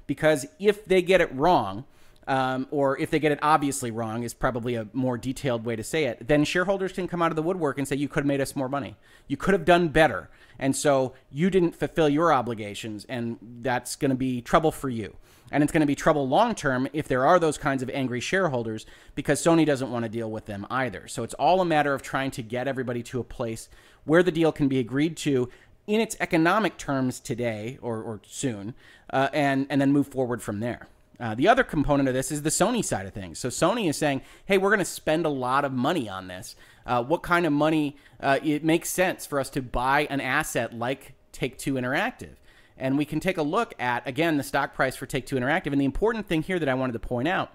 Because 0.06 0.46
if 0.58 0.84
they 0.84 1.02
get 1.02 1.20
it 1.20 1.32
wrong, 1.32 1.84
um, 2.28 2.68
or 2.70 2.98
if 2.98 3.10
they 3.10 3.18
get 3.18 3.32
it 3.32 3.38
obviously 3.42 3.90
wrong, 3.90 4.22
is 4.22 4.34
probably 4.34 4.74
a 4.74 4.86
more 4.92 5.16
detailed 5.16 5.64
way 5.64 5.74
to 5.74 5.82
say 5.82 6.04
it, 6.04 6.28
then 6.28 6.44
shareholders 6.44 6.92
can 6.92 7.08
come 7.08 7.22
out 7.22 7.32
of 7.32 7.36
the 7.36 7.42
woodwork 7.42 7.78
and 7.78 7.88
say, 7.88 7.96
you 7.96 8.06
could 8.06 8.20
have 8.20 8.26
made 8.26 8.40
us 8.40 8.54
more 8.54 8.68
money. 8.68 8.96
You 9.26 9.38
could 9.38 9.54
have 9.54 9.64
done 9.64 9.88
better. 9.88 10.28
And 10.58 10.76
so 10.76 11.14
you 11.32 11.50
didn't 11.50 11.74
fulfill 11.74 12.08
your 12.08 12.32
obligations, 12.32 13.06
and 13.08 13.38
that's 13.62 13.96
going 13.96 14.10
to 14.10 14.16
be 14.16 14.42
trouble 14.42 14.70
for 14.70 14.90
you. 14.90 15.16
And 15.50 15.62
it's 15.62 15.72
going 15.72 15.80
to 15.80 15.86
be 15.86 15.94
trouble 15.94 16.28
long 16.28 16.54
term 16.54 16.88
if 16.92 17.08
there 17.08 17.24
are 17.24 17.38
those 17.38 17.56
kinds 17.56 17.82
of 17.82 17.88
angry 17.90 18.20
shareholders 18.20 18.84
because 19.14 19.40
Sony 19.42 19.64
doesn't 19.64 19.90
want 19.90 20.04
to 20.04 20.08
deal 20.10 20.30
with 20.30 20.44
them 20.44 20.66
either. 20.68 21.08
So 21.08 21.22
it's 21.22 21.34
all 21.34 21.62
a 21.62 21.64
matter 21.64 21.94
of 21.94 22.02
trying 22.02 22.30
to 22.32 22.42
get 22.42 22.68
everybody 22.68 23.02
to 23.04 23.20
a 23.20 23.24
place 23.24 23.70
where 24.04 24.22
the 24.22 24.32
deal 24.32 24.52
can 24.52 24.68
be 24.68 24.78
agreed 24.78 25.16
to 25.18 25.48
in 25.86 26.02
its 26.02 26.16
economic 26.20 26.76
terms 26.76 27.18
today 27.18 27.78
or, 27.80 28.02
or 28.02 28.20
soon, 28.26 28.74
uh, 29.10 29.30
and, 29.32 29.66
and 29.70 29.80
then 29.80 29.90
move 29.90 30.08
forward 30.08 30.42
from 30.42 30.60
there. 30.60 30.88
Uh, 31.20 31.34
the 31.34 31.48
other 31.48 31.64
component 31.64 32.08
of 32.08 32.14
this 32.14 32.30
is 32.30 32.42
the 32.42 32.50
Sony 32.50 32.84
side 32.84 33.06
of 33.06 33.12
things. 33.12 33.38
So 33.38 33.48
Sony 33.48 33.88
is 33.88 33.96
saying, 33.96 34.22
hey, 34.46 34.56
we're 34.56 34.70
going 34.70 34.78
to 34.78 34.84
spend 34.84 35.26
a 35.26 35.30
lot 35.30 35.64
of 35.64 35.72
money 35.72 36.08
on 36.08 36.28
this. 36.28 36.54
Uh, 36.86 37.02
what 37.02 37.22
kind 37.22 37.44
of 37.44 37.52
money 37.52 37.96
uh, 38.20 38.38
it 38.42 38.64
makes 38.64 38.88
sense 38.88 39.26
for 39.26 39.40
us 39.40 39.50
to 39.50 39.62
buy 39.62 40.06
an 40.10 40.20
asset 40.20 40.72
like 40.72 41.14
Take 41.32 41.58
Two 41.58 41.74
Interactive? 41.74 42.36
And 42.76 42.96
we 42.96 43.04
can 43.04 43.18
take 43.18 43.36
a 43.36 43.42
look 43.42 43.74
at, 43.80 44.06
again, 44.06 44.36
the 44.36 44.44
stock 44.44 44.74
price 44.74 44.94
for 44.94 45.06
Take 45.06 45.26
Two 45.26 45.36
Interactive. 45.36 45.72
And 45.72 45.80
the 45.80 45.84
important 45.84 46.28
thing 46.28 46.42
here 46.42 46.60
that 46.60 46.68
I 46.68 46.74
wanted 46.74 46.92
to 46.92 47.00
point 47.00 47.26
out 47.26 47.52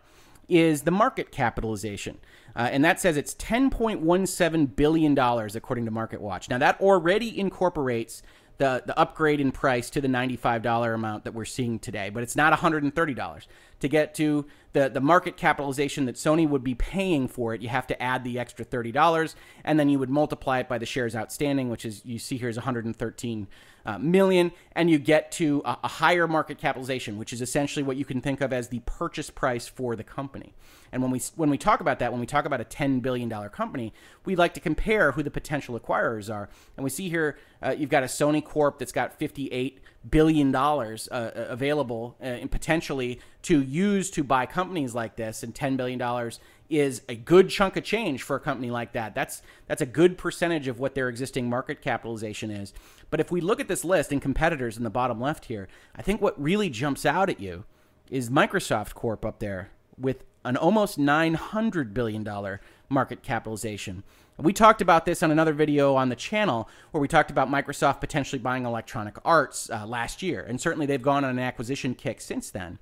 is 0.49 0.81
the 0.81 0.91
market 0.91 1.31
capitalization. 1.31 2.17
Uh, 2.55 2.69
and 2.71 2.83
that 2.83 2.99
says 2.99 3.17
it's 3.17 3.33
$10.17 3.35 4.75
billion, 4.75 5.17
according 5.17 5.85
to 5.85 5.91
MarketWatch. 5.91 6.49
Now, 6.49 6.57
that 6.57 6.79
already 6.81 7.39
incorporates 7.39 8.21
the, 8.57 8.83
the 8.85 8.97
upgrade 8.97 9.39
in 9.39 9.51
price 9.51 9.89
to 9.91 10.01
the 10.01 10.07
$95 10.07 10.93
amount 10.93 11.23
that 11.23 11.33
we're 11.33 11.45
seeing 11.45 11.79
today, 11.79 12.09
but 12.09 12.23
it's 12.23 12.35
not 12.35 12.57
$130. 12.57 13.47
To 13.83 13.89
get 13.89 14.15
to 14.15 14.45
the, 14.71 14.87
the 14.87 15.01
market 15.01 15.35
capitalization 15.35 16.05
that 16.05 16.15
Sony 16.15 16.47
would 16.47 16.63
be 16.63 16.73
paying 16.73 17.27
for 17.27 17.53
it, 17.53 17.61
you 17.61 17.67
have 17.67 17.85
to 17.87 18.01
add 18.01 18.23
the 18.23 18.39
extra 18.39 18.63
$30, 18.63 19.35
and 19.65 19.77
then 19.77 19.89
you 19.89 19.99
would 19.99 20.09
multiply 20.09 20.59
it 20.59 20.69
by 20.69 20.77
the 20.77 20.85
shares 20.85 21.17
outstanding, 21.17 21.69
which 21.69 21.83
is 21.83 22.01
you 22.05 22.17
see 22.17 22.37
here 22.37 22.47
is 22.47 22.55
113 22.55 23.47
uh, 23.85 23.97
million, 23.97 24.53
and 24.71 24.89
you 24.89 24.99
get 24.99 25.33
to 25.33 25.61
a, 25.65 25.79
a, 25.83 25.87
higher 25.89 26.29
market 26.29 26.59
capitalization, 26.59 27.17
which 27.17 27.33
is 27.33 27.41
essentially 27.41 27.83
what 27.83 27.97
you 27.97 28.05
can 28.05 28.21
think 28.21 28.39
of 28.39 28.53
as 28.53 28.69
the 28.69 28.79
purchase 28.85 29.29
price 29.29 29.67
for 29.67 29.97
the 29.97 30.03
company. 30.05 30.53
And 30.93 31.01
when 31.01 31.11
we 31.11 31.19
when 31.35 31.49
we 31.49 31.57
talk 31.57 31.81
about 31.81 31.99
that, 31.99 32.13
when 32.13 32.21
we 32.21 32.25
talk 32.25 32.45
about 32.45 32.61
a 32.61 32.63
ten 32.63 33.01
billion 33.01 33.27
dollar 33.27 33.49
company, 33.49 33.93
we 34.23 34.37
like 34.37 34.53
to 34.53 34.61
compare 34.61 35.11
who 35.11 35.23
the 35.23 35.31
potential 35.31 35.77
acquirers 35.77 36.33
are. 36.33 36.47
And 36.77 36.85
we 36.85 36.89
see 36.89 37.09
here 37.09 37.37
uh, 37.61 37.75
you've 37.77 37.89
got 37.89 38.03
a 38.03 38.05
Sony 38.05 38.41
Corp 38.41 38.79
that's 38.79 38.93
got 38.93 39.19
fifty 39.19 39.47
eight 39.47 39.81
billion 40.09 40.51
dollars 40.51 41.07
uh, 41.11 41.31
uh 41.35 41.45
available 41.49 42.15
uh, 42.21 42.25
and 42.25 42.51
potentially 42.51 43.19
to 43.43 43.61
use 43.61 44.09
to 44.11 44.23
buy 44.23 44.45
companies 44.45 44.93
like 44.93 45.15
this, 45.15 45.43
and 45.43 45.53
ten 45.53 45.75
billion 45.75 45.99
dollars 45.99 46.39
is 46.69 47.03
a 47.07 47.15
good 47.15 47.49
chunk 47.49 47.77
of 47.77 47.83
change 47.83 48.23
for 48.23 48.35
a 48.35 48.39
company 48.39 48.71
like 48.71 48.93
that. 48.93 49.13
That's 49.13 49.41
that's 49.67 49.81
a 49.81 49.85
good 49.85 50.17
percentage 50.17 50.67
of 50.67 50.79
what 50.79 50.95
their 50.95 51.09
existing 51.09 51.49
market 51.49 51.81
capitalization 51.81 52.51
is. 52.51 52.73
But 53.09 53.19
if 53.19 53.31
we 53.31 53.41
look 53.41 53.59
at 53.59 53.67
this 53.67 53.85
list 53.85 54.11
and 54.11 54.21
competitors 54.21 54.77
in 54.77 54.83
the 54.83 54.89
bottom 54.89 55.21
left 55.21 55.45
here, 55.45 55.67
I 55.95 56.01
think 56.01 56.21
what 56.21 56.41
really 56.41 56.69
jumps 56.69 57.05
out 57.05 57.29
at 57.29 57.39
you 57.39 57.65
is 58.09 58.29
Microsoft 58.29 58.93
Corp 58.93 59.25
up 59.25 59.39
there 59.39 59.69
with 59.97 60.23
an 60.45 60.57
almost 60.57 60.97
900 60.97 61.93
billion 61.93 62.23
dollar 62.23 62.59
market 62.89 63.23
capitalization. 63.23 64.03
We 64.37 64.51
talked 64.51 64.81
about 64.81 65.05
this 65.05 65.21
on 65.21 65.31
another 65.31 65.53
video 65.53 65.95
on 65.95 66.09
the 66.09 66.15
channel 66.15 66.67
where 66.91 67.01
we 67.01 67.07
talked 67.07 67.29
about 67.29 67.49
Microsoft 67.49 67.99
potentially 67.99 68.39
buying 68.39 68.65
Electronic 68.65 69.17
Arts 69.23 69.69
uh, 69.69 69.85
last 69.85 70.23
year, 70.23 70.41
and 70.41 70.59
certainly 70.59 70.85
they've 70.85 71.01
gone 71.01 71.23
on 71.23 71.31
an 71.31 71.39
acquisition 71.39 71.93
kick 71.93 72.19
since 72.19 72.49
then. 72.49 72.79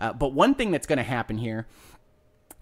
Uh, 0.00 0.12
but 0.12 0.32
one 0.32 0.54
thing 0.54 0.70
that's 0.70 0.86
going 0.86 0.96
to 0.96 1.02
happen 1.02 1.38
here 1.38 1.66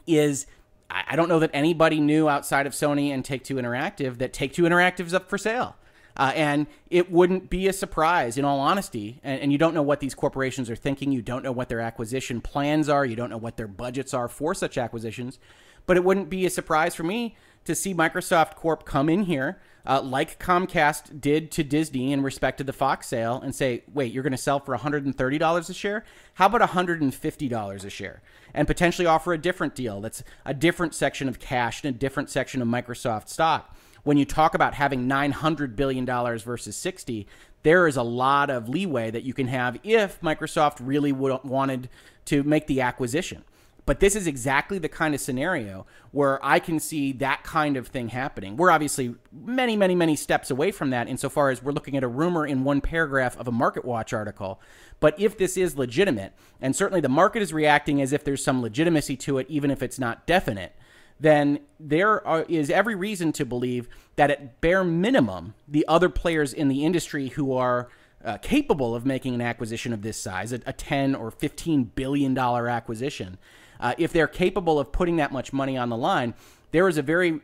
is 0.06 0.46
I 0.90 1.16
don't 1.16 1.28
know 1.28 1.38
that 1.38 1.50
anybody 1.54 2.00
knew 2.00 2.28
outside 2.28 2.66
of 2.66 2.72
Sony 2.72 3.10
and 3.10 3.24
Take 3.24 3.44
Two 3.44 3.54
Interactive 3.54 4.18
that 4.18 4.32
Take 4.32 4.52
Two 4.52 4.64
Interactive 4.64 5.06
is 5.06 5.14
up 5.14 5.28
for 5.28 5.38
sale. 5.38 5.76
Uh, 6.14 6.30
and 6.34 6.66
it 6.90 7.10
wouldn't 7.10 7.48
be 7.48 7.68
a 7.68 7.72
surprise, 7.72 8.36
in 8.36 8.44
all 8.44 8.60
honesty. 8.60 9.18
And, 9.22 9.40
and, 9.40 9.52
you 9.52 9.56
don't 9.56 9.72
know 9.72 9.80
what 9.80 10.00
these 10.00 10.14
corporations 10.14 10.68
are 10.68 10.76
thinking. 10.76 11.10
You 11.10 11.22
don't 11.22 11.42
know 11.42 11.52
what 11.52 11.70
their 11.70 11.80
acquisition 11.80 12.42
plans 12.42 12.90
are. 12.90 13.06
You 13.06 13.16
don't 13.16 13.30
know 13.30 13.38
what 13.38 13.56
their 13.56 13.66
budgets 13.66 14.12
are 14.12 14.28
for 14.28 14.54
such 14.54 14.76
acquisitions. 14.76 15.38
But 15.86 15.96
it 15.96 16.04
wouldn't 16.04 16.28
be 16.28 16.44
a 16.44 16.50
surprise 16.50 16.94
for 16.94 17.02
me 17.02 17.34
to 17.64 17.74
see 17.74 17.94
Microsoft 17.94 18.54
Corp 18.54 18.84
come 18.84 19.08
in 19.08 19.24
here, 19.24 19.58
uh, 19.86 20.00
like 20.00 20.38
Comcast 20.38 21.20
did 21.20 21.50
to 21.52 21.64
Disney 21.64 22.12
in 22.12 22.22
respect 22.22 22.58
to 22.58 22.64
the 22.64 22.72
Fox 22.72 23.08
sale, 23.08 23.40
and 23.42 23.54
say, 23.54 23.82
wait, 23.92 24.12
you're 24.12 24.22
going 24.22 24.32
to 24.32 24.38
sell 24.38 24.60
for 24.60 24.76
$130 24.76 25.70
a 25.70 25.74
share? 25.74 26.04
How 26.34 26.46
about 26.46 26.68
$150 26.68 27.84
a 27.84 27.90
share? 27.90 28.22
And 28.54 28.66
potentially 28.66 29.06
offer 29.06 29.32
a 29.32 29.38
different 29.38 29.74
deal 29.74 30.00
that's 30.00 30.22
a 30.44 30.54
different 30.54 30.94
section 30.94 31.28
of 31.28 31.40
cash 31.40 31.82
and 31.84 31.94
a 31.94 31.98
different 31.98 32.30
section 32.30 32.62
of 32.62 32.68
Microsoft 32.68 33.28
stock. 33.28 33.76
When 34.04 34.16
you 34.16 34.24
talk 34.24 34.54
about 34.54 34.74
having 34.74 35.08
$900 35.08 35.76
billion 35.76 36.04
versus 36.04 36.76
60, 36.76 37.26
there 37.62 37.86
is 37.86 37.96
a 37.96 38.02
lot 38.02 38.50
of 38.50 38.68
leeway 38.68 39.10
that 39.10 39.22
you 39.22 39.32
can 39.32 39.46
have 39.46 39.78
if 39.84 40.20
Microsoft 40.20 40.78
really 40.80 41.12
wanted 41.12 41.88
to 42.26 42.42
make 42.42 42.66
the 42.66 42.80
acquisition. 42.80 43.44
But 43.84 43.98
this 43.98 44.14
is 44.14 44.26
exactly 44.26 44.78
the 44.78 44.88
kind 44.88 45.14
of 45.14 45.20
scenario 45.20 45.86
where 46.12 46.44
I 46.44 46.60
can 46.60 46.78
see 46.78 47.12
that 47.14 47.42
kind 47.42 47.76
of 47.76 47.88
thing 47.88 48.08
happening. 48.08 48.56
We're 48.56 48.70
obviously 48.70 49.16
many, 49.32 49.76
many, 49.76 49.96
many 49.96 50.14
steps 50.14 50.50
away 50.50 50.70
from 50.70 50.90
that 50.90 51.08
insofar 51.08 51.50
as 51.50 51.62
we're 51.62 51.72
looking 51.72 51.96
at 51.96 52.04
a 52.04 52.08
rumor 52.08 52.46
in 52.46 52.62
one 52.62 52.80
paragraph 52.80 53.36
of 53.38 53.48
a 53.48 53.52
Market 53.52 53.84
Watch 53.84 54.12
article. 54.12 54.60
But 55.00 55.18
if 55.18 55.36
this 55.36 55.56
is 55.56 55.76
legitimate, 55.76 56.32
and 56.60 56.76
certainly 56.76 57.00
the 57.00 57.08
market 57.08 57.42
is 57.42 57.52
reacting 57.52 58.00
as 58.00 58.12
if 58.12 58.22
there's 58.22 58.44
some 58.44 58.62
legitimacy 58.62 59.16
to 59.16 59.38
it, 59.38 59.46
even 59.48 59.70
if 59.70 59.82
it's 59.82 59.98
not 59.98 60.26
definite, 60.26 60.76
then 61.18 61.60
there 61.80 62.24
are, 62.26 62.42
is 62.42 62.70
every 62.70 62.94
reason 62.94 63.32
to 63.32 63.44
believe 63.44 63.88
that 64.14 64.30
at 64.30 64.60
bare 64.60 64.84
minimum, 64.84 65.54
the 65.66 65.84
other 65.88 66.08
players 66.08 66.52
in 66.52 66.68
the 66.68 66.84
industry 66.84 67.28
who 67.28 67.52
are 67.52 67.88
uh, 68.24 68.38
capable 68.38 68.94
of 68.94 69.04
making 69.04 69.34
an 69.34 69.40
acquisition 69.40 69.92
of 69.92 70.02
this 70.02 70.16
size, 70.20 70.52
a, 70.52 70.60
a 70.66 70.72
10 70.72 71.14
or 71.14 71.30
15 71.30 71.84
billion 71.96 72.34
dollar 72.34 72.68
acquisition, 72.68 73.38
uh, 73.82 73.94
if 73.98 74.12
they're 74.12 74.28
capable 74.28 74.78
of 74.78 74.92
putting 74.92 75.16
that 75.16 75.32
much 75.32 75.52
money 75.52 75.76
on 75.76 75.90
the 75.90 75.96
line, 75.96 76.32
there 76.70 76.88
is 76.88 76.96
a 76.96 77.02
very 77.02 77.40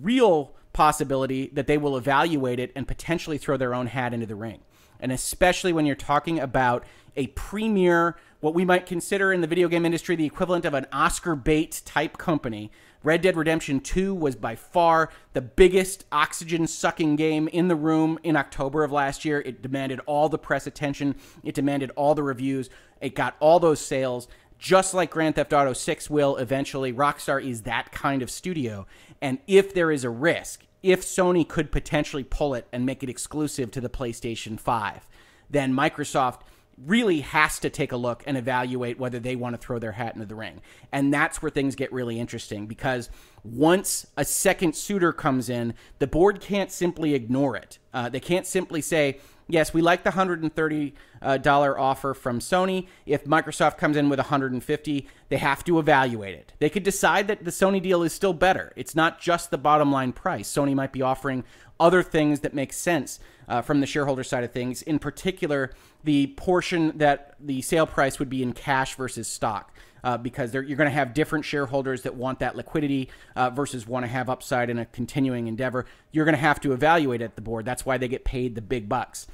real 0.00 0.54
possibility 0.72 1.50
that 1.52 1.66
they 1.66 1.76
will 1.76 1.96
evaluate 1.96 2.60
it 2.60 2.72
and 2.76 2.86
potentially 2.86 3.36
throw 3.36 3.56
their 3.56 3.74
own 3.74 3.88
hat 3.88 4.14
into 4.14 4.26
the 4.26 4.36
ring. 4.36 4.60
And 5.00 5.12
especially 5.12 5.72
when 5.72 5.84
you're 5.84 5.96
talking 5.96 6.38
about 6.38 6.84
a 7.16 7.26
premier, 7.28 8.16
what 8.40 8.54
we 8.54 8.64
might 8.64 8.86
consider 8.86 9.32
in 9.32 9.40
the 9.40 9.46
video 9.46 9.68
game 9.68 9.84
industry 9.84 10.16
the 10.16 10.24
equivalent 10.24 10.64
of 10.64 10.74
an 10.74 10.86
Oscar 10.92 11.34
bait 11.34 11.82
type 11.84 12.16
company. 12.16 12.70
Red 13.02 13.22
Dead 13.22 13.36
Redemption 13.36 13.80
2 13.80 14.14
was 14.14 14.36
by 14.36 14.54
far 14.54 15.10
the 15.32 15.40
biggest 15.40 16.04
oxygen 16.10 16.66
sucking 16.66 17.16
game 17.16 17.48
in 17.48 17.68
the 17.68 17.76
room 17.76 18.18
in 18.22 18.36
October 18.36 18.84
of 18.84 18.92
last 18.92 19.24
year. 19.24 19.40
It 19.40 19.62
demanded 19.62 20.00
all 20.06 20.28
the 20.28 20.38
press 20.38 20.66
attention, 20.66 21.16
it 21.42 21.54
demanded 21.54 21.90
all 21.96 22.14
the 22.14 22.22
reviews, 22.22 22.68
it 23.00 23.14
got 23.14 23.36
all 23.40 23.60
those 23.60 23.80
sales 23.80 24.28
just 24.58 24.94
like 24.94 25.10
Grand 25.10 25.34
Theft 25.34 25.52
Auto 25.52 25.72
6 25.72 26.10
will 26.10 26.36
eventually, 26.36 26.92
Rockstar 26.92 27.44
is 27.44 27.62
that 27.62 27.92
kind 27.92 28.22
of 28.22 28.30
studio. 28.30 28.86
And 29.20 29.38
if 29.46 29.74
there 29.74 29.90
is 29.90 30.04
a 30.04 30.10
risk, 30.10 30.64
if 30.82 31.02
Sony 31.02 31.46
could 31.46 31.72
potentially 31.72 32.24
pull 32.24 32.54
it 32.54 32.66
and 32.72 32.86
make 32.86 33.02
it 33.02 33.10
exclusive 33.10 33.70
to 33.72 33.80
the 33.80 33.88
PlayStation 33.88 34.58
5, 34.58 35.06
then 35.50 35.72
Microsoft 35.72 36.40
really 36.84 37.20
has 37.20 37.58
to 37.58 37.70
take 37.70 37.92
a 37.92 37.96
look 37.96 38.22
and 38.26 38.36
evaluate 38.36 38.98
whether 38.98 39.18
they 39.18 39.34
want 39.34 39.54
to 39.54 39.58
throw 39.58 39.78
their 39.78 39.92
hat 39.92 40.14
into 40.14 40.26
the 40.26 40.34
ring. 40.34 40.60
And 40.92 41.12
that's 41.12 41.40
where 41.40 41.50
things 41.50 41.74
get 41.74 41.92
really 41.92 42.20
interesting 42.20 42.66
because 42.66 43.08
once 43.44 44.06
a 44.16 44.24
second 44.24 44.76
suitor 44.76 45.12
comes 45.12 45.48
in, 45.48 45.74
the 45.98 46.06
board 46.06 46.40
can't 46.40 46.70
simply 46.70 47.14
ignore 47.14 47.56
it. 47.56 47.78
Uh, 47.94 48.08
they 48.10 48.20
can't 48.20 48.46
simply 48.46 48.82
say, 48.82 49.18
yes, 49.48 49.72
we 49.72 49.80
like 49.80 50.04
the 50.04 50.10
$130 50.10 50.92
uh, 51.22 51.80
offer 51.80 52.14
from 52.14 52.40
Sony. 52.40 52.86
If 53.04 53.24
Microsoft 53.24 53.78
comes 53.78 53.96
in 53.96 54.08
with 54.08 54.18
150, 54.18 55.08
they 55.28 55.36
have 55.36 55.64
to 55.64 55.78
evaluate 55.78 56.34
it. 56.34 56.52
They 56.58 56.70
could 56.70 56.82
decide 56.82 57.28
that 57.28 57.44
the 57.44 57.50
Sony 57.50 57.82
deal 57.82 58.02
is 58.02 58.12
still 58.12 58.32
better. 58.32 58.72
It's 58.76 58.94
not 58.94 59.20
just 59.20 59.50
the 59.50 59.58
bottom 59.58 59.92
line 59.92 60.12
price. 60.12 60.52
Sony 60.52 60.74
might 60.74 60.92
be 60.92 61.02
offering 61.02 61.44
other 61.78 62.02
things 62.02 62.40
that 62.40 62.54
make 62.54 62.72
sense 62.72 63.20
uh, 63.48 63.62
from 63.62 63.80
the 63.80 63.86
shareholder 63.86 64.24
side 64.24 64.44
of 64.44 64.52
things. 64.52 64.82
In 64.82 64.98
particular, 64.98 65.72
the 66.04 66.28
portion 66.28 66.96
that 66.98 67.34
the 67.40 67.62
sale 67.62 67.86
price 67.86 68.18
would 68.18 68.30
be 68.30 68.42
in 68.42 68.52
cash 68.52 68.94
versus 68.94 69.28
stock. 69.28 69.72
Uh, 70.06 70.16
because 70.16 70.54
you're 70.54 70.62
going 70.62 70.88
to 70.88 70.90
have 70.90 71.14
different 71.14 71.44
shareholders 71.44 72.02
that 72.02 72.14
want 72.14 72.38
that 72.38 72.54
liquidity 72.54 73.08
uh, 73.34 73.50
versus 73.50 73.88
want 73.88 74.04
to 74.04 74.08
have 74.08 74.30
upside 74.30 74.70
in 74.70 74.78
a 74.78 74.86
continuing 74.86 75.48
endeavor. 75.48 75.84
You're 76.12 76.24
going 76.24 76.36
to 76.36 76.40
have 76.40 76.60
to 76.60 76.72
evaluate 76.72 77.22
at 77.22 77.34
the 77.34 77.42
board. 77.42 77.64
That's 77.64 77.84
why 77.84 77.98
they 77.98 78.06
get 78.06 78.24
paid 78.24 78.54
the 78.54 78.62
big 78.62 78.88
bucks. 78.88 79.26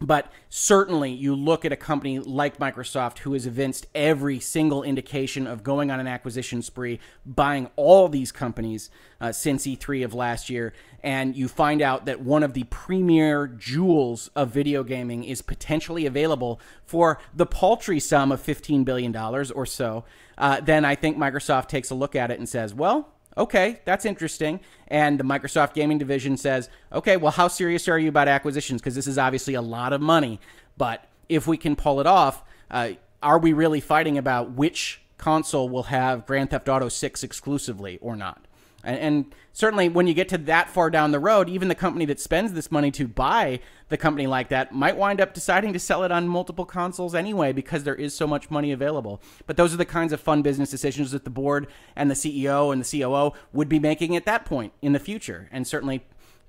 But 0.00 0.30
certainly, 0.50 1.10
you 1.10 1.34
look 1.34 1.64
at 1.64 1.72
a 1.72 1.76
company 1.76 2.18
like 2.18 2.58
Microsoft 2.58 3.20
who 3.20 3.32
has 3.32 3.46
evinced 3.46 3.86
every 3.94 4.38
single 4.38 4.82
indication 4.82 5.46
of 5.46 5.62
going 5.62 5.90
on 5.90 6.00
an 6.00 6.06
acquisition 6.06 6.60
spree, 6.60 7.00
buying 7.24 7.70
all 7.76 8.08
these 8.10 8.30
companies 8.30 8.90
uh, 9.22 9.32
since 9.32 9.66
E3 9.66 10.04
of 10.04 10.12
last 10.12 10.50
year, 10.50 10.74
and 11.02 11.34
you 11.34 11.48
find 11.48 11.80
out 11.80 12.04
that 12.04 12.20
one 12.20 12.42
of 12.42 12.52
the 12.52 12.64
premier 12.64 13.46
jewels 13.46 14.28
of 14.36 14.50
video 14.50 14.82
gaming 14.82 15.24
is 15.24 15.40
potentially 15.40 16.04
available 16.04 16.60
for 16.84 17.18
the 17.34 17.46
paltry 17.46 17.98
sum 17.98 18.30
of 18.30 18.42
$15 18.42 18.84
billion 18.84 19.16
or 19.16 19.64
so, 19.64 20.04
uh, 20.36 20.60
then 20.60 20.84
I 20.84 20.94
think 20.94 21.16
Microsoft 21.16 21.68
takes 21.68 21.88
a 21.88 21.94
look 21.94 22.14
at 22.14 22.30
it 22.30 22.38
and 22.38 22.46
says, 22.46 22.74
well, 22.74 23.15
okay, 23.36 23.80
that's 23.84 24.04
interesting. 24.04 24.60
And 24.88 25.18
the 25.18 25.24
Microsoft 25.24 25.74
gaming 25.74 25.98
division 25.98 26.36
says, 26.36 26.68
okay, 26.92 27.16
well, 27.16 27.32
how 27.32 27.48
serious 27.48 27.88
are 27.88 27.98
you 27.98 28.08
about 28.08 28.28
acquisitions? 28.28 28.80
Because 28.80 28.94
this 28.94 29.06
is 29.06 29.18
obviously 29.18 29.54
a 29.54 29.62
lot 29.62 29.92
of 29.92 30.00
money. 30.00 30.40
But 30.76 31.04
if 31.28 31.46
we 31.46 31.56
can 31.56 31.76
pull 31.76 32.00
it 32.00 32.06
off, 32.06 32.42
uh, 32.70 32.90
are 33.22 33.38
we 33.38 33.52
really 33.52 33.80
fighting 33.80 34.18
about 34.18 34.52
which 34.52 35.02
console 35.18 35.68
will 35.68 35.84
have 35.84 36.26
Grand 36.26 36.50
Theft 36.50 36.68
Auto 36.68 36.88
6 36.88 37.22
exclusively 37.22 37.98
or 38.00 38.16
not? 38.16 38.44
And, 38.86 38.98
and, 38.98 39.34
certainly, 39.52 39.88
when 39.88 40.06
you 40.06 40.14
get 40.14 40.28
to 40.28 40.38
that 40.38 40.70
far 40.70 40.90
down 40.90 41.10
the 41.10 41.18
road, 41.18 41.48
even 41.48 41.66
the 41.66 41.74
company 41.74 42.04
that 42.04 42.20
spends 42.20 42.52
this 42.52 42.70
money 42.70 42.92
to 42.92 43.08
buy 43.08 43.58
the 43.88 43.96
company 43.96 44.28
like 44.28 44.48
that 44.48 44.72
might 44.72 44.96
wind 44.96 45.20
up 45.20 45.34
deciding 45.34 45.72
to 45.72 45.78
sell 45.80 46.04
it 46.04 46.12
on 46.12 46.28
multiple 46.28 46.64
consoles 46.64 47.14
anyway 47.14 47.52
because 47.52 47.82
there 47.82 47.96
is 47.96 48.14
so 48.14 48.28
much 48.28 48.48
money 48.48 48.70
available. 48.70 49.20
But 49.46 49.56
those 49.56 49.74
are 49.74 49.76
the 49.76 49.84
kinds 49.84 50.12
of 50.12 50.20
fun 50.20 50.42
business 50.42 50.70
decisions 50.70 51.10
that 51.10 51.24
the 51.24 51.30
board 51.30 51.66
and 51.96 52.08
the 52.08 52.14
CEO 52.14 52.72
and 52.72 52.82
the 52.82 53.00
COO 53.00 53.32
would 53.52 53.68
be 53.68 53.80
making 53.80 54.14
at 54.14 54.24
that 54.24 54.44
point 54.44 54.72
in 54.80 54.92
the 54.92 55.00
future, 55.00 55.48
and 55.50 55.66
certainly 55.66 56.06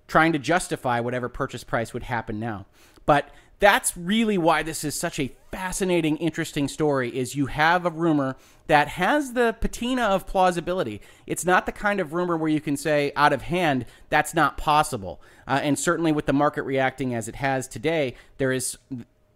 trying 0.07 0.31
to 0.31 0.39
justify 0.39 0.99
whatever 0.99 1.27
purchase 1.27 1.63
price 1.63 1.91
would 1.93 2.03
happen 2.03 2.39
now. 2.39 2.67
But 3.07 3.29
that's 3.59 3.97
really 3.97 4.37
why 4.37 4.61
this 4.61 4.83
is 4.83 4.93
such 4.93 5.19
a 5.19 5.33
fascinating 5.57 6.17
interesting 6.17 6.67
story 6.67 7.09
is 7.17 7.35
you 7.35 7.47
have 7.47 7.83
a 7.83 7.89
rumor 7.89 8.35
that 8.67 8.89
has 8.89 9.33
the 9.33 9.55
patina 9.59 10.03
of 10.03 10.27
plausibility. 10.27 11.01
It's 11.25 11.45
not 11.45 11.65
the 11.65 11.71
kind 11.71 11.99
of 11.99 12.13
rumor 12.13 12.37
where 12.37 12.51
you 12.51 12.61
can 12.61 12.77
say 12.77 13.11
out 13.15 13.33
of 13.33 13.41
hand 13.41 13.87
that's 14.09 14.35
not 14.35 14.55
possible. 14.55 15.19
Uh, 15.47 15.59
and 15.63 15.79
certainly 15.79 16.11
with 16.11 16.27
the 16.27 16.33
market 16.33 16.61
reacting 16.61 17.15
as 17.15 17.27
it 17.27 17.37
has 17.37 17.67
today 17.67 18.13
there 18.37 18.51
is 18.51 18.77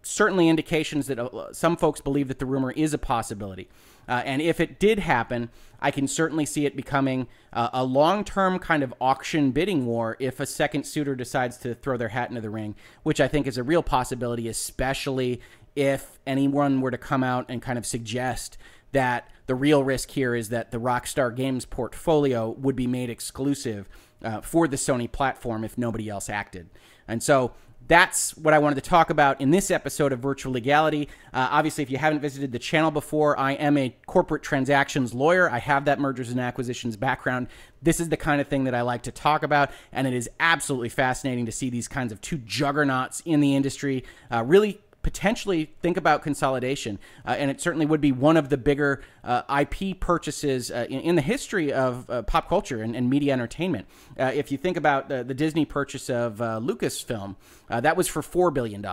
certainly 0.02 0.48
indications 0.48 1.08
that 1.08 1.18
uh, 1.18 1.52
some 1.52 1.76
folks 1.76 2.00
believe 2.00 2.28
that 2.28 2.38
the 2.38 2.46
rumor 2.46 2.70
is 2.70 2.94
a 2.94 2.98
possibility. 2.98 3.68
Uh, 4.08 4.22
and 4.24 4.42
if 4.42 4.60
it 4.60 4.78
did 4.78 4.98
happen, 4.98 5.48
I 5.80 5.90
can 5.90 6.06
certainly 6.06 6.44
see 6.44 6.66
it 6.66 6.76
becoming 6.76 7.26
uh, 7.52 7.70
a 7.72 7.84
long 7.84 8.24
term 8.24 8.58
kind 8.58 8.82
of 8.82 8.94
auction 9.00 9.50
bidding 9.52 9.86
war 9.86 10.16
if 10.18 10.40
a 10.40 10.46
second 10.46 10.84
suitor 10.84 11.14
decides 11.14 11.56
to 11.58 11.74
throw 11.74 11.96
their 11.96 12.08
hat 12.08 12.28
into 12.28 12.40
the 12.40 12.50
ring, 12.50 12.74
which 13.02 13.20
I 13.20 13.28
think 13.28 13.46
is 13.46 13.58
a 13.58 13.62
real 13.62 13.82
possibility, 13.82 14.48
especially 14.48 15.40
if 15.74 16.18
anyone 16.26 16.80
were 16.80 16.90
to 16.90 16.98
come 16.98 17.24
out 17.24 17.46
and 17.48 17.62
kind 17.62 17.78
of 17.78 17.86
suggest 17.86 18.58
that 18.92 19.28
the 19.46 19.54
real 19.54 19.82
risk 19.82 20.10
here 20.10 20.34
is 20.34 20.50
that 20.50 20.70
the 20.70 20.78
Rockstar 20.78 21.34
Games 21.34 21.64
portfolio 21.64 22.50
would 22.50 22.76
be 22.76 22.86
made 22.86 23.10
exclusive 23.10 23.88
uh, 24.22 24.40
for 24.40 24.68
the 24.68 24.76
Sony 24.76 25.10
platform 25.10 25.64
if 25.64 25.76
nobody 25.76 26.08
else 26.08 26.28
acted. 26.28 26.68
And 27.08 27.22
so 27.22 27.52
that's 27.88 28.36
what 28.36 28.54
I 28.54 28.58
wanted 28.58 28.76
to 28.76 28.88
talk 28.88 29.10
about 29.10 29.40
in 29.40 29.50
this 29.50 29.70
episode 29.70 30.12
of 30.12 30.20
Virtual 30.20 30.52
Legality. 30.52 31.08
Uh, 31.32 31.48
obviously, 31.50 31.82
if 31.82 31.90
you 31.90 31.98
haven't 31.98 32.20
visited 32.20 32.52
the 32.52 32.58
channel 32.58 32.90
before, 32.90 33.38
I 33.38 33.52
am 33.52 33.76
a 33.76 33.94
corporate 34.06 34.42
transactions 34.42 35.12
lawyer. 35.12 35.50
I 35.50 35.58
have 35.58 35.86
that 35.86 35.98
mergers 35.98 36.30
and 36.30 36.40
acquisitions 36.40 36.96
background. 36.96 37.48
This 37.82 37.98
is 37.98 38.08
the 38.08 38.16
kind 38.16 38.40
of 38.40 38.46
thing 38.46 38.64
that 38.64 38.74
I 38.74 38.82
like 38.82 39.02
to 39.02 39.12
talk 39.12 39.42
about, 39.42 39.70
and 39.92 40.06
it 40.06 40.14
is 40.14 40.30
absolutely 40.38 40.90
fascinating 40.90 41.46
to 41.46 41.52
see 41.52 41.70
these 41.70 41.88
kinds 41.88 42.12
of 42.12 42.20
two 42.20 42.38
juggernauts 42.38 43.20
in 43.24 43.40
the 43.40 43.56
industry 43.56 44.04
uh, 44.30 44.44
really 44.44 44.80
potentially 45.02 45.72
think 45.80 45.96
about 45.96 46.22
consolidation. 46.22 46.98
Uh, 47.26 47.34
and 47.38 47.50
it 47.50 47.60
certainly 47.60 47.86
would 47.86 48.00
be 48.00 48.12
one 48.12 48.36
of 48.36 48.48
the 48.48 48.56
bigger 48.56 49.02
uh, 49.24 49.42
IP 49.60 49.98
purchases 50.00 50.70
uh, 50.70 50.86
in, 50.88 51.00
in, 51.00 51.16
the 51.16 51.22
history 51.22 51.72
of 51.72 52.08
uh, 52.08 52.22
pop 52.22 52.48
culture 52.48 52.82
and, 52.82 52.96
and, 52.96 53.10
media 53.10 53.32
entertainment. 53.32 53.86
Uh, 54.18 54.30
if 54.34 54.50
you 54.50 54.58
think 54.58 54.76
about 54.76 55.08
the 55.08 55.24
Disney 55.24 55.64
purchase 55.64 56.08
of 56.08 56.40
uh, 56.40 56.60
Lucasfilm, 56.62 57.36
that 57.68 57.96
was 57.96 58.08
for 58.08 58.22
$4 58.22 58.52
billion. 58.52 58.84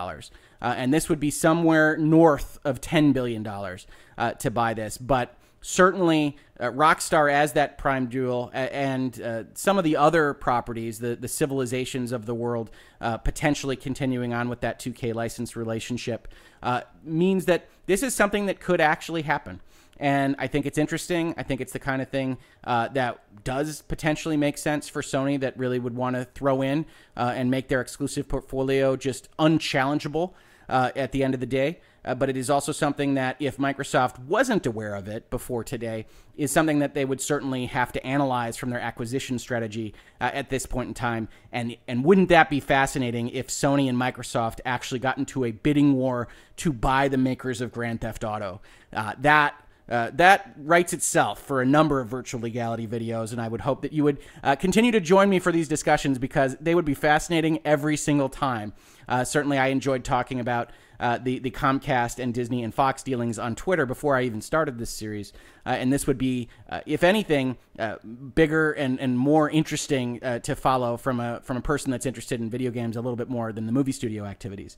and 0.60 0.92
this 0.92 1.08
would 1.08 1.20
be 1.20 1.30
somewhere 1.30 1.96
north 1.96 2.58
of 2.64 2.80
$10 2.80 3.12
billion 3.12 3.44
to 3.44 4.50
buy 4.50 4.74
this. 4.74 4.98
But 4.98 5.36
certainly 5.60 6.36
uh, 6.58 6.66
Rockstar 6.66 7.32
as 7.32 7.52
that 7.52 7.78
prime 7.78 8.08
jewel 8.08 8.50
and 8.52 9.20
uh, 9.20 9.44
some 9.54 9.78
of 9.78 9.84
the 9.84 9.96
other 9.96 10.34
properties, 10.34 10.98
the, 10.98 11.16
the 11.16 11.28
civilizations 11.28 12.12
of 12.12 12.26
the 12.26 12.34
world, 12.34 12.70
uh, 13.00 13.16
potentially 13.18 13.76
continuing 13.76 14.32
on 14.32 14.48
with 14.48 14.60
that 14.60 14.78
2K 14.78 15.14
license 15.14 15.56
relationship, 15.56 16.28
uh, 16.62 16.82
means 17.02 17.46
that 17.46 17.68
this 17.86 18.02
is 18.02 18.14
something 18.14 18.46
that 18.46 18.60
could 18.60 18.80
actually 18.80 19.22
happen. 19.22 19.60
And 19.98 20.34
I 20.38 20.46
think 20.46 20.64
it's 20.64 20.78
interesting. 20.78 21.34
I 21.36 21.42
think 21.42 21.60
it's 21.60 21.72
the 21.72 21.78
kind 21.78 22.00
of 22.00 22.08
thing 22.08 22.38
uh, 22.64 22.88
that 22.88 23.44
does 23.44 23.82
potentially 23.82 24.36
make 24.36 24.56
sense 24.56 24.88
for 24.88 25.02
Sony 25.02 25.38
that 25.40 25.58
really 25.58 25.78
would 25.78 25.94
want 25.94 26.16
to 26.16 26.24
throw 26.24 26.62
in 26.62 26.86
uh, 27.18 27.32
and 27.36 27.50
make 27.50 27.68
their 27.68 27.82
exclusive 27.82 28.26
portfolio 28.26 28.96
just 28.96 29.28
unchallengeable 29.38 30.32
at 30.68 31.10
the 31.10 31.24
end 31.24 31.34
of 31.34 31.40
the 31.40 31.46
day. 31.46 31.80
Uh, 32.04 32.14
but 32.14 32.30
it 32.30 32.36
is 32.36 32.48
also 32.48 32.72
something 32.72 33.14
that, 33.14 33.36
if 33.38 33.58
Microsoft 33.58 34.18
wasn't 34.20 34.66
aware 34.66 34.94
of 34.94 35.06
it 35.06 35.28
before 35.30 35.62
today, 35.62 36.06
is 36.36 36.50
something 36.50 36.78
that 36.78 36.94
they 36.94 37.04
would 37.04 37.20
certainly 37.20 37.66
have 37.66 37.92
to 37.92 38.06
analyze 38.06 38.56
from 38.56 38.70
their 38.70 38.80
acquisition 38.80 39.38
strategy 39.38 39.94
uh, 40.20 40.30
at 40.32 40.48
this 40.48 40.64
point 40.64 40.88
in 40.88 40.94
time. 40.94 41.28
And 41.52 41.76
and 41.86 42.02
wouldn't 42.04 42.30
that 42.30 42.48
be 42.48 42.60
fascinating 42.60 43.28
if 43.28 43.48
Sony 43.48 43.88
and 43.88 43.98
Microsoft 43.98 44.60
actually 44.64 45.00
got 45.00 45.18
into 45.18 45.44
a 45.44 45.50
bidding 45.50 45.92
war 45.94 46.28
to 46.56 46.72
buy 46.72 47.08
the 47.08 47.18
makers 47.18 47.60
of 47.60 47.72
Grand 47.72 48.00
Theft 48.00 48.24
Auto? 48.24 48.60
Uh, 48.92 49.14
that. 49.18 49.54
Uh, 49.88 50.08
that 50.14 50.54
writes 50.56 50.92
itself 50.92 51.42
for 51.42 51.60
a 51.60 51.66
number 51.66 51.98
of 51.98 52.06
virtual 52.06 52.40
legality 52.40 52.86
videos, 52.86 53.32
and 53.32 53.40
I 53.40 53.48
would 53.48 53.62
hope 53.62 53.82
that 53.82 53.92
you 53.92 54.04
would 54.04 54.18
uh, 54.44 54.54
continue 54.54 54.92
to 54.92 55.00
join 55.00 55.28
me 55.28 55.40
for 55.40 55.50
these 55.50 55.66
discussions 55.66 56.16
because 56.16 56.56
they 56.60 56.76
would 56.76 56.84
be 56.84 56.94
fascinating 56.94 57.58
every 57.64 57.96
single 57.96 58.28
time. 58.28 58.72
Uh, 59.08 59.24
certainly, 59.24 59.58
I 59.58 59.66
enjoyed 59.66 60.04
talking 60.04 60.38
about 60.38 60.70
uh, 61.00 61.18
the 61.18 61.38
the 61.38 61.50
Comcast 61.50 62.22
and 62.22 62.32
Disney 62.32 62.62
and 62.62 62.72
Fox 62.72 63.02
dealings 63.02 63.38
on 63.38 63.56
Twitter 63.56 63.86
before 63.86 64.16
I 64.16 64.22
even 64.22 64.40
started 64.40 64.78
this 64.78 64.90
series, 64.90 65.32
uh, 65.64 65.70
and 65.70 65.92
this 65.92 66.06
would 66.06 66.18
be, 66.18 66.48
uh, 66.68 66.80
if 66.86 67.02
anything, 67.02 67.56
uh, 67.78 67.96
bigger 68.34 68.72
and, 68.72 69.00
and 69.00 69.18
more 69.18 69.48
interesting 69.50 70.22
uh, 70.22 70.38
to 70.40 70.54
follow 70.54 70.96
from 70.96 71.18
a 71.18 71.40
from 71.42 71.56
a 71.56 71.62
person 71.62 71.90
that's 71.90 72.06
interested 72.06 72.40
in 72.40 72.50
video 72.50 72.70
games 72.70 72.96
a 72.96 73.00
little 73.00 73.16
bit 73.16 73.30
more 73.30 73.52
than 73.52 73.66
the 73.66 73.72
movie 73.72 73.92
studio 73.92 74.24
activities. 74.24 74.76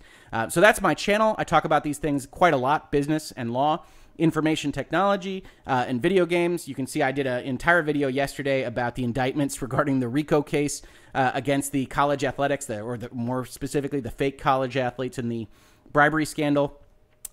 so 0.48 0.60
that's 0.60 0.80
my 0.80 0.94
channel. 0.94 1.34
I 1.38 1.44
talk 1.44 1.64
about 1.64 1.84
these 1.84 1.98
things 1.98 2.26
quite 2.26 2.54
a 2.54 2.58
lot: 2.58 2.92
business 2.92 3.32
and 3.32 3.52
law 3.52 3.84
information 4.18 4.72
technology 4.72 5.42
uh, 5.66 5.84
and 5.88 6.00
video 6.00 6.26
games. 6.26 6.68
You 6.68 6.74
can 6.74 6.86
see 6.86 7.02
I 7.02 7.12
did 7.12 7.26
an 7.26 7.44
entire 7.44 7.82
video 7.82 8.08
yesterday 8.08 8.62
about 8.64 8.94
the 8.94 9.04
indictments 9.04 9.60
regarding 9.62 10.00
the 10.00 10.08
RICO 10.08 10.42
case 10.42 10.82
uh, 11.14 11.30
against 11.34 11.72
the 11.72 11.86
college 11.86 12.24
athletics, 12.24 12.66
the, 12.66 12.80
or 12.80 12.96
the, 12.96 13.08
more 13.12 13.44
specifically, 13.44 14.00
the 14.00 14.10
fake 14.10 14.38
college 14.38 14.76
athletes 14.76 15.18
and 15.18 15.30
the 15.30 15.46
bribery 15.92 16.24
scandal. 16.24 16.81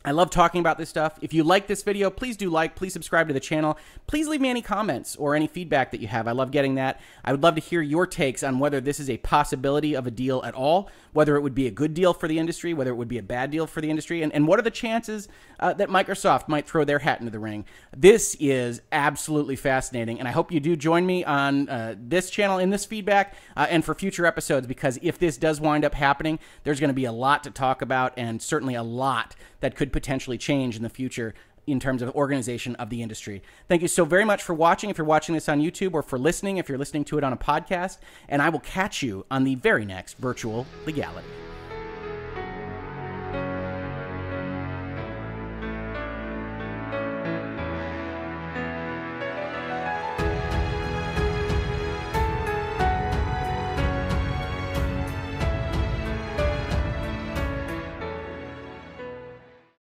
I 0.10 0.12
love 0.12 0.32
talking 0.32 0.60
about 0.60 0.80
this 0.80 0.90
stuff. 0.90 1.20
If 1.22 1.36
you 1.36 1.44
like 1.44 1.68
this 1.68 1.84
video, 1.84 2.10
please 2.10 2.36
do 2.36 2.50
like, 2.50 2.76
please 2.76 2.94
subscribe 2.94 3.28
to 3.28 3.34
the 3.36 3.40
channel. 3.40 3.78
Please 4.08 4.28
leave 4.28 4.42
me 4.42 4.50
any 4.50 4.64
comments 4.64 5.16
or 5.16 5.36
any 5.36 5.46
feedback 5.46 5.92
that 5.92 6.02
you 6.02 6.08
have. 6.08 6.28
I 6.28 6.32
love 6.32 6.50
getting 6.50 6.74
that. 6.76 7.00
I 7.24 7.32
would 7.32 7.44
love 7.44 7.54
to 7.54 7.62
hear 7.62 7.84
your 7.84 8.08
takes 8.08 8.42
on 8.42 8.58
whether 8.58 8.82
this 8.82 9.00
is 9.00 9.08
a 9.08 9.18
possibility 9.18 9.96
of 9.96 10.08
a 10.08 10.12
deal 10.12 10.42
at 10.44 10.56
all, 10.56 10.90
whether 11.14 11.36
it 11.36 11.42
would 11.42 11.54
be 11.54 11.68
a 11.68 11.72
good 11.72 11.94
deal 11.94 12.16
for 12.16 12.28
the 12.28 12.40
industry, 12.40 12.74
whether 12.74 12.90
it 12.90 12.96
would 12.96 13.08
be 13.08 13.20
a 13.20 13.24
bad 13.24 13.52
deal 13.52 13.68
for 13.68 13.82
the 13.82 13.90
industry, 13.92 14.24
and, 14.24 14.34
and 14.34 14.48
what 14.48 14.58
are 14.58 14.64
the 14.64 14.72
chances 14.72 15.28
uh, 15.60 15.74
that 15.74 15.90
Microsoft 15.90 16.48
might 16.48 16.66
throw 16.66 16.84
their 16.84 16.98
hat 16.98 17.20
into 17.20 17.32
the 17.32 17.38
ring. 17.38 17.64
This 17.96 18.36
is 18.40 18.82
absolutely 18.92 19.58
fascinating, 19.58 20.18
and 20.18 20.28
I 20.28 20.32
hope 20.32 20.52
you 20.52 20.60
do 20.60 20.76
join 20.76 21.06
me 21.06 21.24
on 21.24 21.70
uh, 21.70 21.94
this 22.00 22.32
channel 22.32 22.58
in 22.58 22.72
this 22.72 22.84
feedback 22.84 23.36
uh, 23.56 23.68
and 23.70 23.86
for 23.86 23.94
future 23.94 24.26
episodes 24.26 24.66
because 24.66 24.98
if 25.04 25.20
this 25.20 25.38
does 25.38 25.62
wind 25.62 25.86
up 25.86 25.94
happening, 25.94 26.40
there's 26.64 26.80
going 26.80 26.90
to 26.90 26.96
be 26.96 27.06
a 27.06 27.12
lot 27.12 27.44
to 27.44 27.52
talk 27.52 27.84
about 27.84 28.14
and 28.18 28.42
certainly 28.42 28.74
a 28.74 28.82
lot 28.82 29.36
that 29.60 29.76
could 29.76 29.92
potentially 29.92 30.38
change 30.38 30.76
in 30.76 30.84
the 30.84 30.90
future 30.90 31.34
in 31.68 31.80
terms 31.80 32.02
of 32.02 32.10
organization 32.16 32.76
of 32.76 32.90
the 32.90 33.02
industry. 33.02 33.44
Thank 33.68 33.82
you 33.82 33.88
so 33.88 34.06
very 34.06 34.26
much 34.26 34.42
for 34.42 34.54
watching. 34.54 34.90
If 34.90 34.98
you're 34.98 35.06
watching 35.06 35.36
this 35.36 35.50
on 35.50 35.62
YouTube 35.62 35.94
or 35.94 36.02
for 36.02 36.18
listening, 36.18 36.58
if 36.58 36.68
you're 36.68 36.78
listening 36.78 37.06
to 37.06 37.18
it 37.18 37.24
on 37.24 37.34
a 37.34 37.38
podcast, 37.38 37.98
and 38.28 38.42
I 38.42 38.50
will 38.50 38.60
catch 38.60 39.04
you 39.04 39.26
on 39.30 39.44
the 39.44 39.56
very 39.56 39.86
next 39.86 40.18
virtual 40.18 40.66
legality. 40.86 41.28